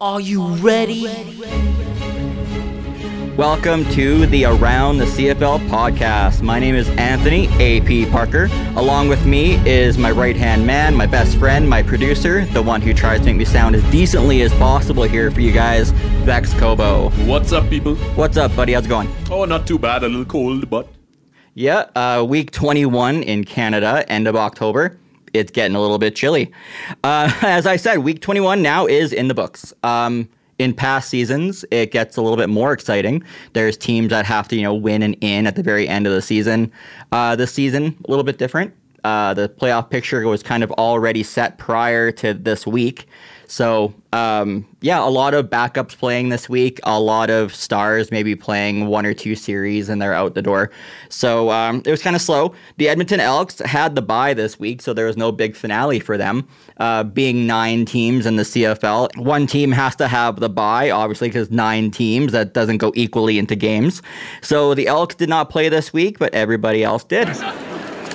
Are 0.00 0.20
you 0.20 0.46
ready? 0.56 1.06
Welcome 3.36 3.84
to 3.92 4.26
the 4.26 4.44
Around 4.44 4.98
the 4.98 5.04
CFL 5.06 5.68
podcast. 5.68 6.42
My 6.42 6.58
name 6.58 6.74
is 6.74 6.88
Anthony 6.90 7.48
AP 7.60 8.08
Parker. 8.10 8.48
Along 8.76 9.08
with 9.08 9.24
me 9.26 9.54
is 9.68 9.98
my 9.98 10.10
right 10.10 10.36
hand 10.36 10.66
man, 10.66 10.94
my 10.94 11.06
best 11.06 11.36
friend, 11.36 11.68
my 11.68 11.82
producer, 11.82 12.44
the 12.46 12.62
one 12.62 12.80
who 12.80 12.94
tries 12.94 13.20
to 13.20 13.26
make 13.26 13.36
me 13.36 13.44
sound 13.44 13.74
as 13.74 13.82
decently 13.90 14.42
as 14.42 14.52
possible 14.54 15.02
here 15.02 15.30
for 15.30 15.40
you 15.40 15.52
guys, 15.52 15.90
Vex 16.24 16.52
Kobo. 16.54 17.10
What's 17.26 17.52
up, 17.52 17.68
people? 17.68 17.96
What's 18.14 18.36
up, 18.36 18.54
buddy? 18.54 18.74
How's 18.74 18.86
it 18.86 18.88
going? 18.88 19.08
Oh, 19.30 19.44
not 19.44 19.66
too 19.66 19.78
bad. 19.78 20.04
A 20.04 20.08
little 20.08 20.24
cold, 20.24 20.70
but 20.70 20.88
Yeah, 21.54 21.86
uh, 21.96 22.24
week 22.28 22.52
21 22.52 23.22
in 23.24 23.42
Canada, 23.44 24.04
end 24.08 24.28
of 24.28 24.36
October. 24.36 24.96
It's 25.34 25.50
getting 25.50 25.76
a 25.76 25.80
little 25.80 25.98
bit 25.98 26.14
chilly. 26.14 26.52
Uh, 27.04 27.32
as 27.42 27.66
I 27.66 27.76
said, 27.76 27.98
week 27.98 28.20
21 28.20 28.62
now 28.62 28.86
is 28.86 29.12
in 29.12 29.28
the 29.28 29.34
books. 29.34 29.72
Um, 29.82 30.28
in 30.58 30.74
past 30.74 31.08
seasons, 31.08 31.64
it 31.70 31.92
gets 31.92 32.16
a 32.16 32.22
little 32.22 32.36
bit 32.36 32.48
more 32.48 32.72
exciting. 32.72 33.22
There's 33.52 33.76
teams 33.76 34.10
that 34.10 34.24
have 34.26 34.48
to, 34.48 34.56
you 34.56 34.62
know, 34.62 34.74
win 34.74 35.02
and 35.02 35.16
in 35.20 35.46
at 35.46 35.54
the 35.54 35.62
very 35.62 35.86
end 35.86 36.06
of 36.06 36.12
the 36.12 36.22
season. 36.22 36.72
Uh, 37.12 37.36
this 37.36 37.52
season, 37.52 37.96
a 38.04 38.10
little 38.10 38.24
bit 38.24 38.38
different. 38.38 38.74
Uh, 39.08 39.32
the 39.32 39.48
playoff 39.48 39.88
picture 39.88 40.28
was 40.28 40.42
kind 40.42 40.62
of 40.62 40.70
already 40.72 41.22
set 41.22 41.56
prior 41.56 42.12
to 42.12 42.34
this 42.34 42.66
week. 42.66 43.06
So, 43.46 43.94
um, 44.12 44.66
yeah, 44.82 45.02
a 45.02 45.08
lot 45.08 45.32
of 45.32 45.46
backups 45.46 45.96
playing 45.96 46.28
this 46.28 46.46
week, 46.46 46.78
a 46.82 47.00
lot 47.00 47.30
of 47.30 47.54
stars 47.54 48.10
maybe 48.10 48.36
playing 48.36 48.88
one 48.88 49.06
or 49.06 49.14
two 49.14 49.34
series 49.34 49.88
and 49.88 50.02
they're 50.02 50.12
out 50.12 50.34
the 50.34 50.42
door. 50.42 50.70
So, 51.08 51.50
um, 51.50 51.82
it 51.86 51.90
was 51.90 52.02
kind 52.02 52.14
of 52.14 52.20
slow. 52.20 52.54
The 52.76 52.90
Edmonton 52.90 53.18
Elks 53.18 53.60
had 53.60 53.94
the 53.94 54.02
bye 54.02 54.34
this 54.34 54.60
week, 54.60 54.82
so 54.82 54.92
there 54.92 55.06
was 55.06 55.16
no 55.16 55.32
big 55.32 55.56
finale 55.56 56.00
for 56.00 56.18
them. 56.18 56.46
Uh, 56.76 57.04
being 57.04 57.46
nine 57.46 57.86
teams 57.86 58.26
in 58.26 58.36
the 58.36 58.42
CFL, 58.42 59.16
one 59.16 59.46
team 59.46 59.72
has 59.72 59.96
to 59.96 60.06
have 60.06 60.40
the 60.40 60.50
bye, 60.50 60.90
obviously, 60.90 61.28
because 61.28 61.50
nine 61.50 61.90
teams, 61.90 62.32
that 62.32 62.52
doesn't 62.52 62.76
go 62.76 62.92
equally 62.94 63.38
into 63.38 63.56
games. 63.56 64.02
So, 64.42 64.74
the 64.74 64.86
Elks 64.86 65.14
did 65.14 65.30
not 65.30 65.48
play 65.48 65.70
this 65.70 65.94
week, 65.94 66.18
but 66.18 66.34
everybody 66.34 66.84
else 66.84 67.04
did. 67.04 67.28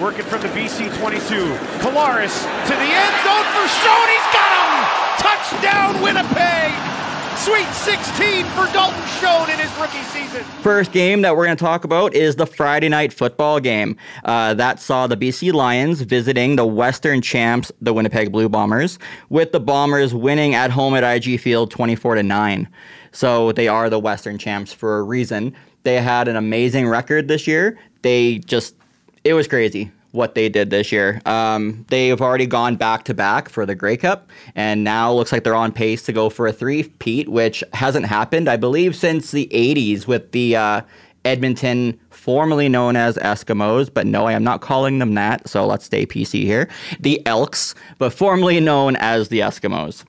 Working 0.02 0.25
from 0.25 0.41
the 0.41 0.47
BC 0.49 0.95
22. 0.99 1.19
Collaros 1.80 2.36
to 2.66 2.73
the 2.73 2.89
end 2.91 3.16
zone 3.23 3.45
for 3.53 3.66
Schoen. 3.69 4.08
He's 4.09 4.30
got 4.33 4.52
him! 4.58 4.73
Touchdown, 5.19 6.02
Winnipeg! 6.02 6.72
Sweet 7.38 7.67
16 7.73 8.45
for 8.47 8.66
Dalton 8.73 9.05
Schoen 9.19 9.50
in 9.50 9.59
his 9.59 9.72
rookie 9.80 10.02
season. 10.03 10.44
First 10.61 10.91
game 10.91 11.22
that 11.22 11.35
we're 11.35 11.45
going 11.45 11.58
to 11.58 11.63
talk 11.63 11.83
about 11.83 12.13
is 12.13 12.35
the 12.38 12.45
Friday 12.45 12.89
night 12.89 13.11
football 13.13 13.59
game. 13.59 13.97
Uh, 14.25 14.53
that 14.53 14.80
saw 14.80 15.08
the 15.08 15.17
BC 15.17 15.52
Lions 15.53 16.02
visiting 16.02 16.55
the 16.55 16.66
Western 16.66 17.22
champs, 17.22 17.72
the 17.81 17.94
Winnipeg 17.94 18.31
Blue 18.31 18.50
Bombers, 18.50 18.97
with 19.30 19.52
the 19.52 19.59
Bombers 19.59 20.13
winning 20.13 20.55
at 20.55 20.72
home 20.72 20.95
at 20.95 21.03
IG 21.03 21.39
Field 21.39 21.69
24 21.69 22.16
to 22.16 22.23
9. 22.23 22.67
So 23.11 23.52
they 23.52 23.67
are 23.67 23.89
the 23.89 24.00
Western 24.00 24.38
champs 24.38 24.72
for 24.73 25.00
a 25.00 25.03
reason. 25.03 25.53
They 25.83 26.02
had 26.02 26.28
an 26.28 26.35
amazing 26.35 26.88
record 26.88 27.28
this 27.28 27.45
year. 27.45 27.78
They 28.03 28.39
just, 28.39 28.75
it 29.23 29.33
was 29.33 29.47
crazy 29.47 29.91
what 30.11 30.35
they 30.35 30.47
did 30.47 30.69
this 30.69 30.91
year. 30.91 31.19
Um, 31.25 31.85
they've 31.89 32.21
already 32.21 32.45
gone 32.45 32.75
back 32.75 33.03
to 33.05 33.16
back 33.16 33.49
for 33.49 33.66
the 33.66 33.73
Grey 33.73 33.97
Cup, 33.97 34.29
and 34.53 34.83
now 34.83 35.11
looks 35.11 35.31
like 35.31 35.43
they're 35.43 35.55
on 35.55 35.71
pace 35.71 36.03
to 36.03 36.13
go 36.13 36.29
for 36.29 36.45
a 36.45 36.53
three-peat, 36.53 37.29
which 37.29 37.63
hasn't 37.73 38.05
happened, 38.05 38.47
I 38.47 38.57
believe, 38.57 38.95
since 38.95 39.31
the 39.31 39.47
80s 39.51 40.05
with 40.05 40.31
the 40.31 40.55
uh, 40.55 40.81
Edmonton, 41.25 41.99
formerly 42.11 42.69
known 42.69 42.95
as 42.95 43.17
Eskimos, 43.17 43.91
but 43.91 44.05
no, 44.05 44.25
I 44.25 44.33
am 44.33 44.44
not 44.44 44.61
calling 44.61 44.99
them 44.99 45.16
that, 45.16 45.49
so 45.49 45.66
let's 45.66 45.85
stay 45.85 46.05
PC 46.05 46.44
here. 46.44 46.69
The 46.99 47.25
Elks, 47.25 47.73
but 47.97 48.13
formerly 48.13 48.59
known 48.59 48.95
as 48.97 49.29
the 49.29 49.39
Eskimos. 49.39 50.05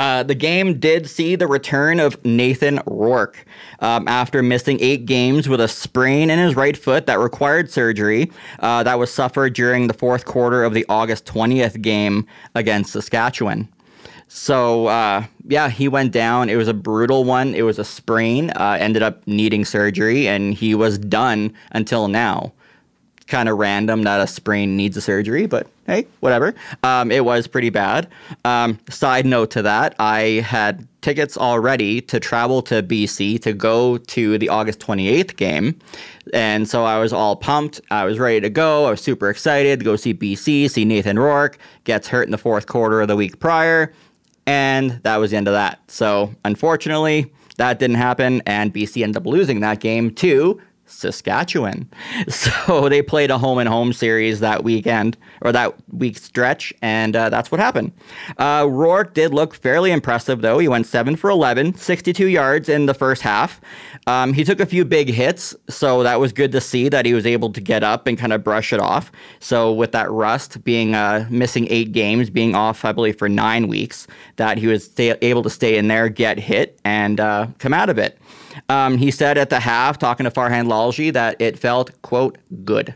Uh, 0.00 0.22
the 0.22 0.34
game 0.34 0.80
did 0.80 1.06
see 1.06 1.36
the 1.36 1.46
return 1.46 2.00
of 2.00 2.24
Nathan 2.24 2.80
Rourke 2.86 3.44
um, 3.80 4.08
after 4.08 4.42
missing 4.42 4.78
eight 4.80 5.04
games 5.04 5.46
with 5.46 5.60
a 5.60 5.68
sprain 5.68 6.30
in 6.30 6.38
his 6.38 6.56
right 6.56 6.74
foot 6.74 7.04
that 7.04 7.18
required 7.18 7.70
surgery. 7.70 8.32
Uh, 8.60 8.82
that 8.82 8.98
was 8.98 9.12
suffered 9.12 9.52
during 9.52 9.88
the 9.88 9.92
fourth 9.92 10.24
quarter 10.24 10.64
of 10.64 10.72
the 10.72 10.86
August 10.88 11.26
20th 11.26 11.82
game 11.82 12.26
against 12.54 12.92
Saskatchewan. 12.94 13.68
So, 14.26 14.86
uh, 14.86 15.26
yeah, 15.46 15.68
he 15.68 15.86
went 15.86 16.12
down. 16.12 16.48
It 16.48 16.56
was 16.56 16.68
a 16.68 16.72
brutal 16.72 17.24
one. 17.24 17.54
It 17.54 17.62
was 17.62 17.78
a 17.78 17.84
sprain, 17.84 18.48
uh, 18.52 18.78
ended 18.80 19.02
up 19.02 19.26
needing 19.26 19.66
surgery, 19.66 20.26
and 20.26 20.54
he 20.54 20.74
was 20.74 20.96
done 20.96 21.52
until 21.72 22.08
now 22.08 22.54
kind 23.30 23.48
of 23.48 23.56
random 23.58 24.02
that 24.02 24.20
a 24.20 24.26
sprain 24.26 24.76
needs 24.76 24.96
a 24.96 25.00
surgery, 25.00 25.46
but 25.46 25.66
hey, 25.90 26.06
whatever. 26.20 26.54
Um, 26.82 27.10
it 27.10 27.24
was 27.24 27.46
pretty 27.46 27.70
bad. 27.70 28.08
Um, 28.44 28.78
side 28.88 29.26
note 29.26 29.50
to 29.52 29.62
that, 29.62 29.94
I 29.98 30.44
had 30.46 30.86
tickets 31.00 31.36
already 31.36 32.00
to 32.02 32.20
travel 32.20 32.62
to 32.62 32.82
BC 32.82 33.42
to 33.42 33.52
go 33.52 33.98
to 33.98 34.38
the 34.38 34.48
August 34.48 34.78
28th 34.80 35.36
game. 35.36 35.78
And 36.32 36.68
so 36.68 36.84
I 36.84 36.98
was 36.98 37.12
all 37.12 37.34
pumped. 37.36 37.80
I 37.90 38.04
was 38.04 38.18
ready 38.18 38.40
to 38.40 38.50
go. 38.50 38.86
I 38.86 38.90
was 38.90 39.00
super 39.00 39.30
excited 39.30 39.80
to 39.80 39.84
go 39.84 39.96
see 39.96 40.14
BC, 40.14 40.70
see 40.70 40.84
Nathan 40.84 41.18
Rourke, 41.18 41.58
gets 41.84 42.06
hurt 42.06 42.24
in 42.24 42.30
the 42.30 42.38
fourth 42.38 42.66
quarter 42.66 43.00
of 43.00 43.08
the 43.08 43.16
week 43.16 43.40
prior. 43.40 43.92
And 44.46 45.00
that 45.02 45.16
was 45.16 45.32
the 45.32 45.38
end 45.38 45.48
of 45.48 45.54
that. 45.54 45.80
So 45.88 46.34
unfortunately, 46.44 47.32
that 47.56 47.78
didn't 47.78 47.96
happen, 47.96 48.40
and 48.46 48.72
BC 48.72 49.02
ended 49.02 49.18
up 49.18 49.26
losing 49.26 49.60
that 49.60 49.80
game 49.80 50.14
to 50.14 50.60
Saskatchewan. 50.90 51.88
So 52.30 52.88
they 52.88 53.02
played 53.02 53.30
a 53.30 53.38
home 53.38 53.58
and 53.58 53.68
home 53.68 53.92
series 53.92 54.40
that 54.40 54.64
weekend 54.64 55.16
or 55.42 55.52
that 55.52 55.74
week 55.92 56.16
stretch, 56.16 56.72
and 56.80 57.14
uh, 57.14 57.28
that's 57.28 57.50
what 57.50 57.60
happened. 57.60 57.92
Uh, 58.38 58.66
Rourke 58.68 59.14
did 59.14 59.34
look 59.34 59.54
fairly 59.54 59.90
impressive, 59.90 60.40
though. 60.40 60.58
He 60.58 60.68
went 60.68 60.86
7 60.86 61.16
for 61.16 61.28
11, 61.28 61.74
62 61.74 62.26
yards 62.26 62.68
in 62.68 62.86
the 62.86 62.94
first 62.94 63.22
half. 63.22 63.60
Um, 64.06 64.32
he 64.32 64.44
took 64.44 64.60
a 64.60 64.66
few 64.66 64.84
big 64.84 65.08
hits, 65.08 65.54
so 65.68 66.02
that 66.02 66.18
was 66.20 66.32
good 66.32 66.52
to 66.52 66.60
see 66.60 66.88
that 66.88 67.04
he 67.04 67.14
was 67.14 67.26
able 67.26 67.52
to 67.52 67.60
get 67.60 67.82
up 67.82 68.06
and 68.06 68.18
kind 68.18 68.32
of 68.32 68.42
brush 68.42 68.72
it 68.72 68.80
off. 68.80 69.12
So 69.38 69.72
with 69.72 69.92
that 69.92 70.10
rust 70.10 70.62
being 70.64 70.94
uh, 70.94 71.26
missing 71.30 71.66
eight 71.70 71.92
games, 71.92 72.30
being 72.30 72.54
off, 72.54 72.84
I 72.84 72.92
believe, 72.92 73.18
for 73.18 73.28
nine 73.28 73.68
weeks, 73.68 74.06
that 74.36 74.58
he 74.58 74.66
was 74.66 74.90
able 74.98 75.42
to 75.42 75.50
stay 75.50 75.76
in 75.76 75.88
there, 75.88 76.08
get 76.08 76.38
hit, 76.38 76.80
and 76.84 77.20
uh, 77.20 77.48
come 77.58 77.74
out 77.74 77.90
of 77.90 77.98
it. 77.98 78.18
Um, 78.68 78.98
he 78.98 79.10
said 79.10 79.38
at 79.38 79.50
the 79.50 79.60
half, 79.60 79.98
talking 79.98 80.24
to 80.24 80.30
Farhan 80.30 80.66
Lalji, 80.66 81.12
that 81.12 81.40
it 81.40 81.58
felt, 81.58 82.00
quote, 82.02 82.38
good. 82.64 82.94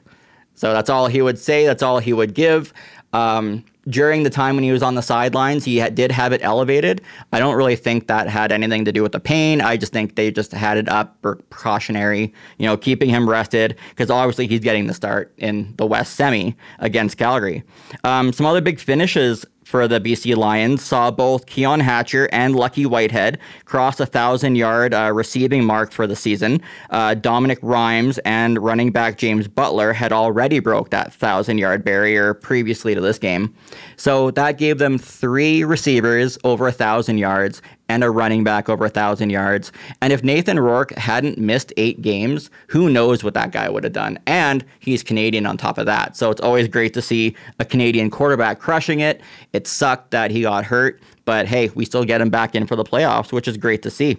So 0.55 0.73
that's 0.73 0.91
all 0.91 1.09
he 1.09 1.23
would 1.23 1.39
say. 1.39 1.67
That's 1.67 1.83
all 1.83 1.99
he 1.99 2.13
would 2.13 2.35
give. 2.35 2.73
Um, 3.13 3.65
during 3.89 4.23
the 4.23 4.31
time 4.31 4.55
when 4.55 4.65
he 4.65 4.73
was 4.73 4.83
on 4.83 4.95
the 4.95 5.03
sidelines, 5.03 5.65
he 5.65 5.81
did 5.91 6.11
have 6.11 6.33
it 6.33 6.41
elevated. 6.43 7.03
I 7.33 7.39
don't 7.39 7.55
really 7.55 7.77
think 7.77 8.07
that 8.07 8.29
had 8.29 8.51
anything 8.51 8.85
to 8.87 8.93
do 8.93 9.03
with 9.03 9.13
the 9.13 9.21
pain. 9.21 9.61
I 9.61 9.77
just 9.77 9.93
think 9.93 10.17
they 10.17 10.31
just 10.31 10.53
had 10.53 10.79
it 10.79 10.89
up 10.89 11.17
for 11.23 11.37
precautionary, 11.51 12.33
you 12.59 12.67
know, 12.67 12.77
keeping 12.77 13.11
him 13.11 13.29
rested 13.29 13.77
because 13.91 14.11
obviously 14.11 14.47
he's 14.47 14.61
getting 14.61 14.87
the 14.87 14.95
start 14.95 15.33
in 15.37 15.75
the 15.77 15.87
West 15.87 16.17
Semi 16.17 16.57
against 16.79 17.19
Calgary. 17.19 17.63
Um, 18.05 18.33
some 18.33 18.47
other 18.47 18.61
big 18.61 18.81
finishes 18.81 19.45
for 19.65 19.89
the 19.89 20.01
BC 20.01 20.37
Lions 20.37 20.83
saw 20.83 21.11
both 21.11 21.47
Keon 21.47 21.81
Hatcher 21.81 22.29
and 22.33 22.55
Lucky 22.55 22.87
Whitehead 22.87 23.39
cross 23.65 23.99
a 24.01 24.07
thousand 24.07 24.57
yard 24.57 24.95
uh, 24.95 25.11
receiving 25.13 25.65
mark 25.65 25.93
for 25.93 26.07
the 26.07 26.17
season. 26.17 26.61
Uh, 26.91 27.15
Dominique 27.15 27.59
Rhymes 27.63 28.19
and 28.19 28.63
running 28.63 28.93
back 28.93 29.19
James 29.19 29.49
Butler 29.49 29.93
had 29.93 30.13
already 30.13 30.59
broke 30.61 30.91
that 30.91 31.13
thousand 31.13 31.59
yard 31.59 31.85
barrier 31.85 32.35
previously 32.35 32.95
to 32.95 33.01
this 33.01 33.19
game. 33.19 33.55
So 33.97 34.31
that 34.33 34.59
gave 34.59 34.79
them 34.79 34.99
three 34.99 35.65
receivers 35.65 36.39
over 36.45 36.69
a 36.69 36.73
thousand 36.73 37.19
yards 37.19 37.63
and 37.89 38.03
a 38.03 38.11
running 38.11 38.45
back 38.45 38.69
over 38.69 38.85
a 38.85 38.89
thousand 38.89 39.31
yards. 39.31 39.73
And 40.01 40.13
if 40.13 40.25
Nathan 40.25 40.59
Rourke 40.59 40.93
hadn't 40.93 41.39
missed 41.39 41.73
eight 41.77 42.01
games, 42.01 42.51
who 42.69 42.89
knows 42.89 43.23
what 43.23 43.35
that 43.35 43.53
guy 43.53 43.69
would 43.69 43.85
have 43.85 43.93
done? 43.93 44.19
And 44.27 44.65
he's 44.81 45.03
Canadian 45.03 45.47
on 45.47 45.57
top 45.57 45.79
of 45.79 45.87
that. 45.87 46.17
So 46.17 46.31
it's 46.31 46.41
always 46.41 46.69
great 46.69 46.95
to 46.95 47.03
see 47.03 47.37
a 47.59 47.65
Canadian 47.65 48.11
quarterback 48.11 48.59
crushing 48.59 49.01
it. 49.01 49.21
It 49.53 49.67
sucked 49.67 50.11
that 50.13 50.31
he 50.31 50.43
got 50.43 50.65
hurt, 50.65 51.01
but 51.25 51.47
hey, 51.47 51.71
we 51.75 51.85
still 51.85 52.05
get 52.05 52.21
him 52.21 52.31
back 52.31 52.55
in 52.55 52.67
for 52.67 52.77
the 52.77 52.85
playoffs, 52.85 53.33
which 53.33 53.49
is 53.49 53.57
great 53.57 53.83
to 53.83 53.91
see. 53.91 54.17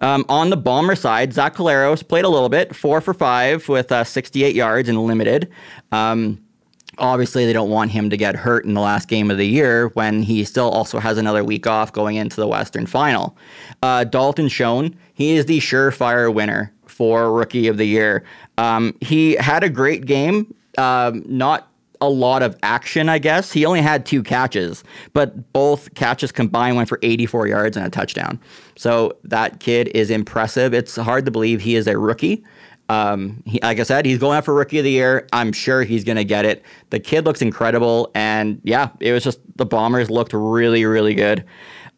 Um, 0.00 0.24
on 0.28 0.50
the 0.50 0.56
Bomber 0.56 0.96
side, 0.96 1.32
Zach 1.32 1.54
Collaros 1.54 2.06
played 2.06 2.24
a 2.24 2.28
little 2.28 2.48
bit, 2.48 2.74
four 2.74 3.00
for 3.00 3.14
five 3.14 3.68
with 3.68 3.92
uh, 3.92 4.04
68 4.04 4.54
yards 4.54 4.88
and 4.88 5.02
limited. 5.04 5.50
Um, 5.92 6.43
obviously 6.98 7.46
they 7.46 7.52
don't 7.52 7.70
want 7.70 7.90
him 7.90 8.10
to 8.10 8.16
get 8.16 8.36
hurt 8.36 8.64
in 8.64 8.74
the 8.74 8.80
last 8.80 9.08
game 9.08 9.30
of 9.30 9.38
the 9.38 9.46
year 9.46 9.88
when 9.88 10.22
he 10.22 10.44
still 10.44 10.70
also 10.70 10.98
has 10.98 11.18
another 11.18 11.44
week 11.44 11.66
off 11.66 11.92
going 11.92 12.16
into 12.16 12.36
the 12.36 12.46
Western 12.46 12.86
Final. 12.86 13.36
Uh, 13.82 14.04
Dalton 14.04 14.48
Schoen, 14.48 14.96
he 15.14 15.36
is 15.36 15.46
the 15.46 15.58
surefire 15.58 16.32
winner 16.32 16.72
for 16.86 17.32
Rookie 17.32 17.68
of 17.68 17.76
the 17.76 17.86
Year. 17.86 18.24
Um, 18.58 18.96
he 19.00 19.34
had 19.36 19.64
a 19.64 19.68
great 19.68 20.06
game, 20.06 20.54
um, 20.78 21.24
not 21.26 21.68
a 22.00 22.08
lot 22.08 22.42
of 22.42 22.56
action, 22.62 23.08
I 23.08 23.18
guess. 23.18 23.52
He 23.52 23.64
only 23.64 23.80
had 23.80 24.04
two 24.04 24.22
catches, 24.22 24.84
but 25.12 25.52
both 25.52 25.94
catches 25.94 26.32
combined 26.32 26.76
went 26.76 26.88
for 26.88 26.98
84 27.02 27.48
yards 27.48 27.76
and 27.76 27.86
a 27.86 27.90
touchdown. 27.90 28.38
So 28.76 29.16
that 29.24 29.60
kid 29.60 29.90
is 29.94 30.10
impressive. 30.10 30.74
It's 30.74 30.96
hard 30.96 31.24
to 31.24 31.30
believe 31.30 31.60
he 31.62 31.76
is 31.76 31.86
a 31.86 31.98
rookie. 31.98 32.44
Um, 32.88 33.42
he, 33.46 33.58
like 33.62 33.80
I 33.80 33.82
said, 33.82 34.04
he's 34.04 34.18
going 34.18 34.36
out 34.36 34.44
for 34.44 34.54
rookie 34.54 34.78
of 34.78 34.84
the 34.84 34.90
year. 34.90 35.26
I'm 35.32 35.52
sure 35.52 35.82
he's 35.82 36.04
going 36.04 36.16
to 36.16 36.24
get 36.24 36.44
it. 36.44 36.62
The 36.90 37.00
kid 37.00 37.24
looks 37.24 37.40
incredible. 37.40 38.10
And 38.14 38.60
yeah, 38.64 38.90
it 39.00 39.12
was 39.12 39.24
just 39.24 39.40
the 39.56 39.66
Bombers 39.66 40.10
looked 40.10 40.32
really, 40.32 40.84
really 40.84 41.14
good. 41.14 41.44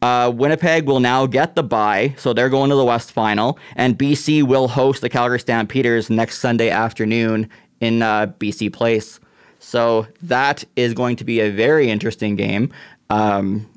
Uh, 0.02 0.30
Winnipeg 0.34 0.86
will 0.86 1.00
now 1.00 1.26
get 1.26 1.54
the 1.54 1.62
bye, 1.62 2.14
so 2.18 2.32
they're 2.32 2.50
going 2.50 2.68
to 2.70 2.76
the 2.76 2.84
West 2.84 3.12
Final, 3.12 3.58
and 3.76 3.98
BC 3.98 4.42
will 4.42 4.68
host 4.68 5.00
the 5.00 5.08
Calgary 5.08 5.40
Stampeders 5.40 6.10
next 6.10 6.38
Sunday 6.38 6.68
afternoon 6.68 7.48
in 7.80 8.02
uh, 8.02 8.26
BC 8.38 8.72
Place. 8.72 9.18
So 9.58 10.06
that 10.22 10.64
is 10.76 10.92
going 10.92 11.16
to 11.16 11.24
be 11.24 11.40
a 11.40 11.50
very 11.50 11.90
interesting 11.90 12.36
game. 12.36 12.72
Um, 13.08 13.68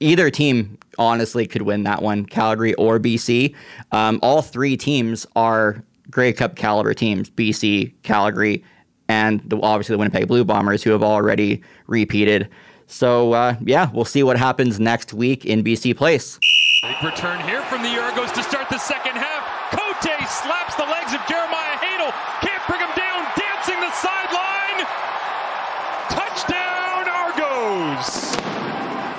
either 0.00 0.30
team 0.30 0.78
honestly 0.98 1.46
could 1.46 1.62
win 1.62 1.84
that 1.84 2.02
one, 2.02 2.24
Calgary 2.24 2.74
or 2.74 2.98
BC. 2.98 3.54
Um, 3.92 4.18
all 4.22 4.42
three 4.42 4.76
teams 4.76 5.26
are 5.36 5.82
Grey 6.10 6.32
Cup 6.32 6.56
caliber 6.56 6.94
teams: 6.94 7.30
BC, 7.30 7.92
Calgary, 8.02 8.64
and 9.08 9.40
the, 9.46 9.60
obviously 9.60 9.94
the 9.94 9.98
Winnipeg 9.98 10.28
Blue 10.28 10.44
Bombers, 10.44 10.82
who 10.82 10.90
have 10.90 11.02
already 11.02 11.62
repeated. 11.86 12.48
So 12.86 13.32
uh, 13.32 13.56
yeah, 13.62 13.90
we'll 13.92 14.04
see 14.04 14.22
what 14.22 14.36
happens 14.38 14.78
next 14.78 15.12
week 15.12 15.44
in 15.44 15.64
BC 15.64 15.96
Place. 15.96 16.38
Big 16.82 17.02
return 17.02 17.40
here 17.40 17.62
from 17.62 17.82
the 17.82 17.98
Argos 17.98 18.30
to 18.32 18.42
start 18.42 18.68
the 18.68 18.78
second 18.78 19.16
half. 19.16 19.42
Cote 19.72 20.28
slaps 20.28 20.74
the 20.76 20.84
legs 20.84 21.12
of 21.12 21.20
Jeremiah 21.26 21.76
Haydel. 21.82 22.12
Can't 22.42 22.62
bring 22.68 22.80
him 22.80 22.94
down. 22.94 23.26
Dancing 23.34 23.80
the 23.80 23.90
sideline. 23.90 24.86
Touchdown 26.10 27.08
Argos. 27.08 28.36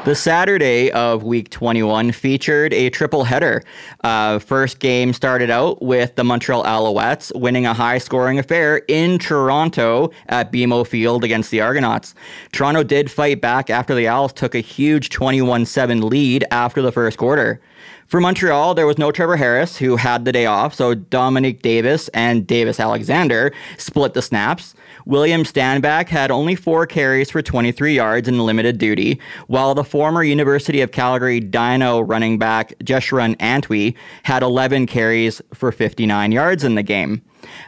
The 0.07 0.15
Saturday 0.15 0.89
of 0.89 1.23
week 1.23 1.49
21 1.49 2.13
featured 2.13 2.73
a 2.73 2.89
triple 2.89 3.25
header. 3.25 3.61
Uh, 4.05 4.39
first 4.39 4.79
game 4.79 5.11
started 5.11 5.49
out 5.49 5.81
with 5.81 6.15
the 6.15 6.23
Montreal 6.23 6.63
Alouettes 6.63 7.37
winning 7.37 7.65
a 7.65 7.73
high 7.73 7.97
scoring 7.97 8.39
affair 8.39 8.77
in 8.87 9.19
Toronto 9.19 10.11
at 10.27 10.49
BMO 10.49 10.87
Field 10.87 11.25
against 11.25 11.51
the 11.51 11.59
Argonauts. 11.59 12.15
Toronto 12.53 12.83
did 12.83 13.11
fight 13.11 13.41
back 13.41 13.69
after 13.69 13.93
the 13.93 14.07
Owls 14.07 14.31
took 14.31 14.55
a 14.55 14.59
huge 14.59 15.09
21 15.09 15.65
7 15.65 15.99
lead 16.07 16.45
after 16.51 16.81
the 16.81 16.93
first 16.93 17.17
quarter. 17.17 17.59
For 18.07 18.21
Montreal, 18.21 18.75
there 18.75 18.87
was 18.87 18.97
no 18.97 19.11
Trevor 19.11 19.35
Harris, 19.35 19.75
who 19.75 19.97
had 19.97 20.23
the 20.23 20.31
day 20.31 20.45
off, 20.45 20.73
so 20.73 20.95
Dominique 20.95 21.61
Davis 21.61 22.07
and 22.13 22.47
Davis 22.47 22.79
Alexander 22.79 23.53
split 23.77 24.13
the 24.13 24.21
snaps. 24.21 24.73
William 25.07 25.43
Stanback 25.43 26.09
had 26.09 26.31
only 26.31 26.53
four 26.53 26.85
carries 26.85 27.31
for 27.31 27.41
23 27.41 27.95
yards 27.95 28.27
in 28.27 28.45
limited 28.45 28.77
duty, 28.77 29.21
while 29.47 29.73
the 29.73 29.85
former 29.85 30.21
University 30.21 30.81
of 30.81 30.91
Calgary 30.91 31.39
Dino 31.39 32.01
running 32.01 32.37
back 32.37 32.77
Jeshrun 32.79 33.37
Antwi 33.37 33.95
had 34.23 34.43
11 34.43 34.85
carries 34.85 35.41
for 35.53 35.71
59 35.71 36.33
yards 36.33 36.65
in 36.65 36.75
the 36.75 36.83
game. 36.83 37.21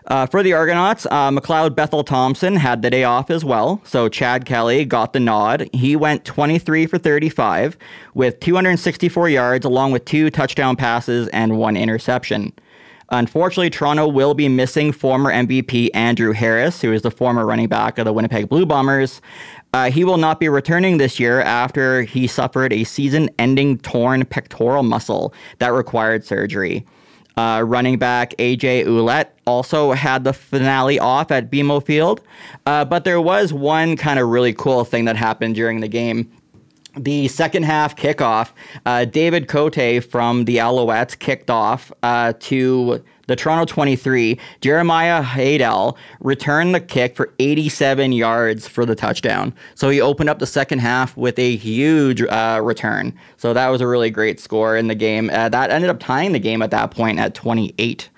Uh, 0.08 0.26
for 0.26 0.44
the 0.44 0.52
Argonauts, 0.52 1.06
uh, 1.06 1.30
McLeod 1.30 1.76
Bethel 1.76 2.04
Thompson 2.04 2.58
had 2.58 2.82
the 2.82 2.90
day 2.90 3.06
off 3.06 3.30
as 3.30 3.46
well, 3.46 3.80
so 3.86 4.10
Chad 4.10 4.44
Kelly 4.44 4.84
got 4.84 5.14
the 5.14 5.22
nod. 5.22 5.70
He 5.72 5.96
went 5.96 6.26
23 6.26 6.88
for 6.88 6.98
35 6.98 7.78
with 8.14 8.42
264 8.42 9.30
yards, 9.30 9.66
along 9.66 9.94
with 9.94 10.04
two 10.04 10.30
touchdown 10.30 10.76
passes 10.76 11.30
and 11.30 11.58
one 11.58 11.78
interception. 11.78 12.52
Unfortunately, 13.12 13.70
Toronto 13.70 14.08
will 14.08 14.34
be 14.34 14.48
missing 14.48 14.92
former 14.92 15.32
MVP 15.32 15.90
Andrew 15.94 16.32
Harris, 16.32 16.82
who 16.82 16.94
is 16.94 17.02
the 17.02 17.12
former 17.12 17.46
running 17.46 17.68
back 17.68 17.98
of 17.98 18.06
the 18.06 18.14
Winnipeg 18.14 18.50
Blue 18.50 18.66
Bombers. 18.66 19.22
Uh, 19.74 19.90
he 19.90 20.04
will 20.04 20.18
not 20.18 20.40
be 20.40 20.50
returning 20.50 20.98
this 20.98 21.20
year 21.20 21.42
after 21.42 22.04
he 22.04 22.28
suffered 22.28 22.74
a 22.74 22.84
season 22.84 23.30
ending 23.40 23.78
torn 23.80 24.26
pectoral 24.26 24.84
muscle 24.84 25.34
that 25.60 25.70
required 25.70 26.24
surgery. 26.24 26.86
Uh, 27.38 27.62
running 27.62 27.98
back 27.98 28.36
AJ 28.38 28.86
Ouellette 28.86 29.30
also 29.48 29.94
had 29.94 30.24
the 30.24 30.34
finale 30.34 31.00
off 31.00 31.32
at 31.32 31.50
BMO 31.50 31.84
Field, 31.84 32.22
uh, 32.66 32.84
but 32.84 33.06
there 33.06 33.22
was 33.22 33.54
one 33.54 33.96
kind 33.96 34.20
of 34.20 34.28
really 34.28 34.54
cool 34.54 34.84
thing 34.84 35.06
that 35.06 35.16
happened 35.16 35.56
during 35.56 35.80
the 35.80 35.88
game 35.88 36.30
the 36.96 37.28
second 37.28 37.64
half 37.64 37.96
kickoff, 37.96 38.52
uh, 38.86 39.06
David 39.06 39.48
Cote 39.48 40.04
from 40.04 40.46
the 40.46 40.58
Alouettes 40.58 41.18
kicked 41.18 41.50
off 41.50 41.92
uh, 42.04 42.34
to 42.40 43.04
the 43.28 43.36
Toronto 43.36 43.66
23. 43.72 44.40
Jeremiah 44.60 45.22
Haydel 45.24 45.96
returned 46.20 46.74
the 46.74 46.80
kick 46.80 47.16
for 47.16 47.32
87 47.38 48.12
yards 48.12 48.68
for 48.68 48.86
the 48.88 48.96
touchdown. 48.96 49.54
So 49.76 49.90
he 49.90 50.02
opened 50.02 50.30
up 50.30 50.40
the 50.40 50.48
second 50.48 50.80
half 50.80 51.16
with 51.16 51.38
a 51.38 51.56
huge 51.56 52.24
uh, 52.24 52.60
return. 52.64 53.14
So 53.38 53.54
that 53.54 53.68
was 53.68 53.82
a 53.82 53.88
really 53.88 54.10
great 54.10 54.40
score 54.40 54.76
in 54.76 54.88
the 54.88 54.96
game. 54.96 55.30
Uh, 55.30 55.48
that 55.50 55.70
ended 55.70 55.92
up 55.92 56.00
tying 56.00 56.32
the 56.32 56.40
game 56.40 56.64
at 56.64 56.72
that 56.72 56.90
point 56.90 57.20
at 57.20 57.36
28. 57.36 58.10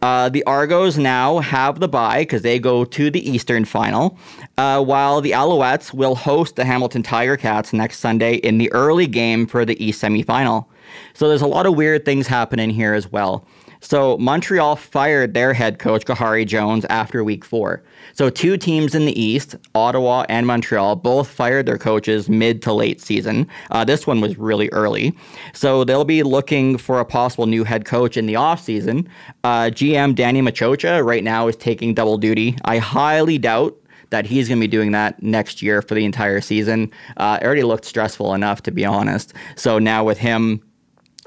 Uh, 0.00 0.28
the 0.28 0.44
Argos 0.44 0.96
now 0.96 1.40
have 1.40 1.80
the 1.80 1.88
bye 1.88 2.20
because 2.20 2.42
they 2.42 2.58
go 2.58 2.84
to 2.84 3.10
the 3.10 3.28
Eastern 3.28 3.64
final, 3.64 4.16
uh, 4.56 4.82
while 4.82 5.20
the 5.20 5.32
Alouettes 5.32 5.92
will 5.92 6.14
host 6.14 6.54
the 6.54 6.64
Hamilton 6.64 7.02
Tiger 7.02 7.36
Cats 7.36 7.72
next 7.72 7.98
Sunday 7.98 8.34
in 8.34 8.58
the 8.58 8.70
early 8.72 9.08
game 9.08 9.46
for 9.46 9.64
the 9.64 9.82
East 9.84 10.00
semifinal. 10.00 10.66
So 11.14 11.28
there's 11.28 11.42
a 11.42 11.48
lot 11.48 11.66
of 11.66 11.74
weird 11.74 12.04
things 12.04 12.28
happening 12.28 12.70
here 12.70 12.94
as 12.94 13.10
well. 13.10 13.44
So 13.80 14.16
Montreal 14.18 14.76
fired 14.76 15.34
their 15.34 15.52
head 15.52 15.78
coach 15.78 16.04
Khari 16.04 16.46
Jones 16.46 16.84
after 16.90 17.22
week 17.22 17.44
four. 17.44 17.82
So 18.14 18.30
two 18.30 18.56
teams 18.56 18.94
in 18.94 19.04
the 19.04 19.20
East, 19.20 19.56
Ottawa 19.74 20.24
and 20.28 20.46
Montreal, 20.46 20.96
both 20.96 21.28
fired 21.28 21.66
their 21.66 21.78
coaches 21.78 22.28
mid 22.28 22.62
to 22.62 22.72
late 22.72 23.00
season. 23.00 23.46
Uh, 23.70 23.84
this 23.84 24.06
one 24.06 24.20
was 24.20 24.38
really 24.38 24.68
early. 24.70 25.14
So 25.52 25.84
they'll 25.84 26.04
be 26.04 26.22
looking 26.22 26.78
for 26.78 27.00
a 27.00 27.04
possible 27.04 27.46
new 27.46 27.64
head 27.64 27.84
coach 27.84 28.16
in 28.16 28.26
the 28.26 28.34
offseason. 28.34 29.06
Uh, 29.44 29.66
GM 29.66 30.14
Danny 30.14 30.42
Maciocia 30.42 31.04
right 31.04 31.24
now 31.24 31.48
is 31.48 31.56
taking 31.56 31.94
double 31.94 32.18
duty. 32.18 32.56
I 32.64 32.78
highly 32.78 33.38
doubt 33.38 33.76
that 34.10 34.26
he's 34.26 34.48
going 34.48 34.58
to 34.58 34.64
be 34.64 34.70
doing 34.70 34.92
that 34.92 35.22
next 35.22 35.62
year 35.62 35.82
for 35.82 35.94
the 35.94 36.04
entire 36.04 36.40
season. 36.40 36.90
Uh, 37.16 37.38
it 37.40 37.44
already 37.44 37.62
looked 37.62 37.84
stressful 37.84 38.34
enough, 38.34 38.62
to 38.62 38.70
be 38.70 38.84
honest. 38.84 39.34
So 39.56 39.78
now 39.78 40.04
with 40.04 40.18
him 40.18 40.62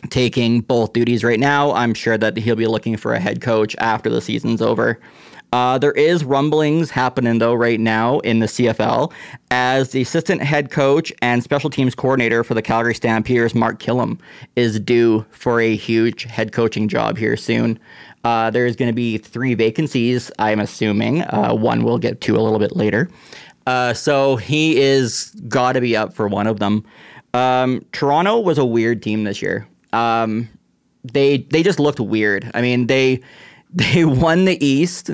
taking 0.09 0.61
both 0.61 0.93
duties 0.93 1.23
right 1.23 1.39
now. 1.39 1.71
I'm 1.73 1.93
sure 1.93 2.17
that 2.17 2.37
he'll 2.37 2.55
be 2.55 2.67
looking 2.67 2.97
for 2.97 3.13
a 3.13 3.19
head 3.19 3.41
coach 3.41 3.75
after 3.79 4.09
the 4.09 4.21
season's 4.21 4.61
over. 4.61 4.99
Uh, 5.53 5.77
there 5.77 5.91
is 5.91 6.23
rumblings 6.23 6.89
happening 6.89 7.39
though 7.39 7.53
right 7.53 7.79
now 7.79 8.19
in 8.19 8.39
the 8.39 8.45
CFL 8.45 9.11
as 9.49 9.91
the 9.91 10.01
assistant 10.01 10.41
head 10.41 10.71
coach 10.71 11.11
and 11.21 11.43
special 11.43 11.69
teams 11.69 11.93
coordinator 11.93 12.41
for 12.43 12.53
the 12.53 12.61
Calgary 12.61 12.95
Stampeders, 12.95 13.53
Mark 13.53 13.77
Kilam, 13.77 14.17
is 14.55 14.79
due 14.79 15.25
for 15.31 15.59
a 15.59 15.75
huge 15.75 16.23
head 16.23 16.53
coaching 16.53 16.87
job 16.87 17.17
here 17.17 17.35
soon. 17.35 17.77
Uh, 18.23 18.49
there's 18.49 18.77
going 18.77 18.87
to 18.89 18.95
be 18.95 19.17
three 19.17 19.53
vacancies, 19.53 20.31
I'm 20.39 20.61
assuming. 20.61 21.23
Uh, 21.23 21.53
one 21.53 21.83
we'll 21.83 21.97
get 21.97 22.21
to 22.21 22.37
a 22.37 22.41
little 22.41 22.59
bit 22.59 22.75
later. 22.75 23.09
Uh, 23.67 23.93
so 23.93 24.37
he 24.37 24.79
is 24.79 25.31
got 25.49 25.73
to 25.73 25.81
be 25.81 25.97
up 25.97 26.13
for 26.13 26.29
one 26.29 26.47
of 26.47 26.59
them. 26.59 26.85
Um, 27.33 27.85
Toronto 27.91 28.39
was 28.39 28.57
a 28.57 28.65
weird 28.65 29.03
team 29.03 29.25
this 29.25 29.41
year. 29.41 29.67
Um, 29.93 30.49
they 31.03 31.37
they 31.37 31.63
just 31.63 31.79
looked 31.79 31.99
weird. 31.99 32.49
I 32.53 32.61
mean, 32.61 32.87
they 32.87 33.21
they 33.73 34.05
won 34.05 34.45
the 34.45 34.63
East. 34.65 35.11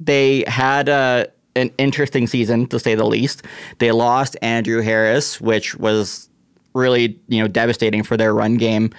They 0.00 0.44
had 0.46 0.88
a 0.88 1.28
an 1.54 1.70
interesting 1.78 2.26
season 2.26 2.66
to 2.68 2.78
say 2.78 2.94
the 2.94 3.04
least. 3.04 3.44
They 3.78 3.92
lost 3.92 4.36
Andrew 4.42 4.80
Harris, 4.80 5.40
which 5.40 5.76
was 5.76 6.28
really 6.74 7.18
you 7.28 7.40
know 7.40 7.48
devastating 7.48 8.02
for 8.02 8.16
their 8.16 8.34
run 8.34 8.56
game. 8.56 8.90